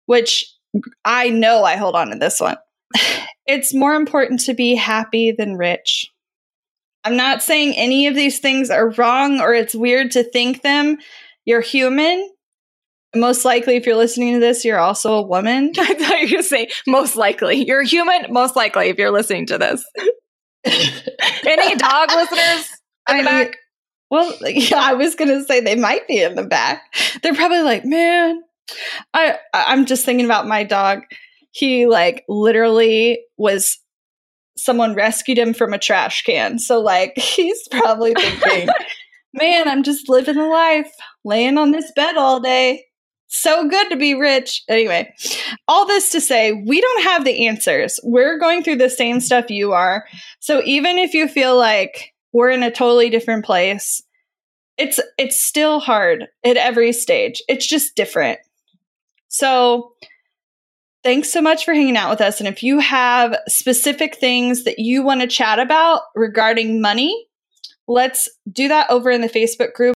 which 0.05 0.45
I 1.05 1.29
know 1.29 1.63
I 1.63 1.75
hold 1.75 1.95
on 1.95 2.09
to 2.09 2.17
this 2.17 2.39
one. 2.39 2.57
It's 3.45 3.73
more 3.73 3.95
important 3.95 4.39
to 4.45 4.53
be 4.53 4.73
happy 4.73 5.33
than 5.33 5.57
rich. 5.57 6.09
I'm 7.03 7.17
not 7.17 7.43
saying 7.43 7.73
any 7.75 8.07
of 8.07 8.15
these 8.15 8.39
things 8.39 8.69
are 8.69 8.91
wrong 8.91 9.41
or 9.41 9.53
it's 9.53 9.75
weird 9.75 10.11
to 10.11 10.23
think 10.23 10.61
them. 10.61 10.97
You're 11.43 11.59
human. 11.59 12.29
Most 13.13 13.43
likely, 13.43 13.75
if 13.75 13.85
you're 13.85 13.97
listening 13.97 14.35
to 14.35 14.39
this, 14.39 14.63
you're 14.63 14.79
also 14.79 15.15
a 15.15 15.27
woman. 15.27 15.73
I 15.77 15.93
thought 15.93 16.21
you 16.21 16.25
were 16.25 16.31
going 16.31 16.37
to 16.37 16.43
say 16.43 16.69
most 16.87 17.17
likely. 17.17 17.65
You're 17.65 17.83
human, 17.83 18.31
most 18.31 18.55
likely, 18.55 18.87
if 18.87 18.97
you're 18.97 19.11
listening 19.11 19.47
to 19.47 19.57
this. 19.57 19.83
Any 20.66 21.76
dog 21.76 22.09
listeners 22.11 22.70
in 23.09 23.18
the 23.18 23.24
back? 23.24 23.57
Well, 24.09 24.34
yeah, 24.41 24.80
I 24.80 24.93
was 24.93 25.16
going 25.16 25.30
to 25.30 25.43
say 25.43 25.59
they 25.59 25.76
might 25.76 26.07
be 26.07 26.22
in 26.22 26.36
the 26.36 26.43
back. 26.43 26.84
They're 27.22 27.34
probably 27.34 27.64
like, 27.64 27.84
man, 27.84 28.43
I 29.14 29.38
I'm 29.53 29.86
just 29.86 30.05
thinking 30.05 30.26
about 30.26 30.47
my 30.47 30.64
dog. 30.64 31.01
He 31.51 31.86
like 31.86 32.24
literally 32.30 33.20
was 33.38 33.80
someone 34.55 34.93
rescued 34.93 35.38
him 35.38 35.53
from 35.53 35.74
a 35.74 35.80
trash 35.80 36.24
can. 36.24 36.59
So 36.59 36.80
like 36.80 37.14
he's 37.18 37.68
probably 37.70 38.14
thinking, 38.14 38.70
"Man, 39.34 39.68
I'm 39.68 39.84
just 39.84 40.09
living 40.09 40.36
the 40.36 40.45
life, 40.45 40.91
laying 41.26 41.57
on 41.57 41.72
this 41.72 41.91
bed 41.95 42.16
all 42.16 42.39
day. 42.39 42.86
So 43.36 43.67
good 43.67 43.89
to 43.89 43.97
be 43.97 44.13
rich." 44.13 44.63
Anyway, 44.69 45.13
all 45.67 45.86
this 45.86 46.11
to 46.11 46.21
say, 46.21 46.53
we 46.53 46.79
don't 46.79 47.03
have 47.03 47.25
the 47.25 47.47
answers. 47.47 47.99
We're 48.03 48.38
going 48.38 48.63
through 48.63 48.77
the 48.77 48.89
same 48.89 49.19
stuff 49.19 49.49
you 49.49 49.73
are. 49.73 50.05
So 50.39 50.61
even 50.63 50.97
if 50.97 51.13
you 51.13 51.27
feel 51.27 51.57
like 51.57 52.13
we're 52.31 52.51
in 52.51 52.63
a 52.63 52.71
totally 52.71 53.09
different 53.09 53.43
place, 53.43 54.01
it's 54.77 54.99
it's 55.17 55.43
still 55.43 55.79
hard 55.79 56.27
at 56.45 56.57
every 56.57 56.93
stage. 56.93 57.41
It's 57.47 57.67
just 57.67 57.95
different. 57.95 58.39
So 59.27 59.93
Thanks 61.03 61.29
so 61.29 61.41
much 61.41 61.65
for 61.65 61.73
hanging 61.73 61.97
out 61.97 62.11
with 62.11 62.21
us. 62.21 62.39
And 62.39 62.47
if 62.47 62.63
you 62.63 62.79
have 62.79 63.38
specific 63.49 64.15
things 64.15 64.63
that 64.63 64.79
you 64.79 65.03
want 65.03 65.19
to 65.19 65.27
chat 65.27 65.59
about 65.59 66.03
regarding 66.15 66.79
money, 66.79 67.27
let's 67.89 68.29
do 68.49 68.69
that 68.69 68.89
over 68.89 69.11
in 69.11 69.19
the 69.19 69.27
Facebook 69.27 69.73
group. 69.73 69.95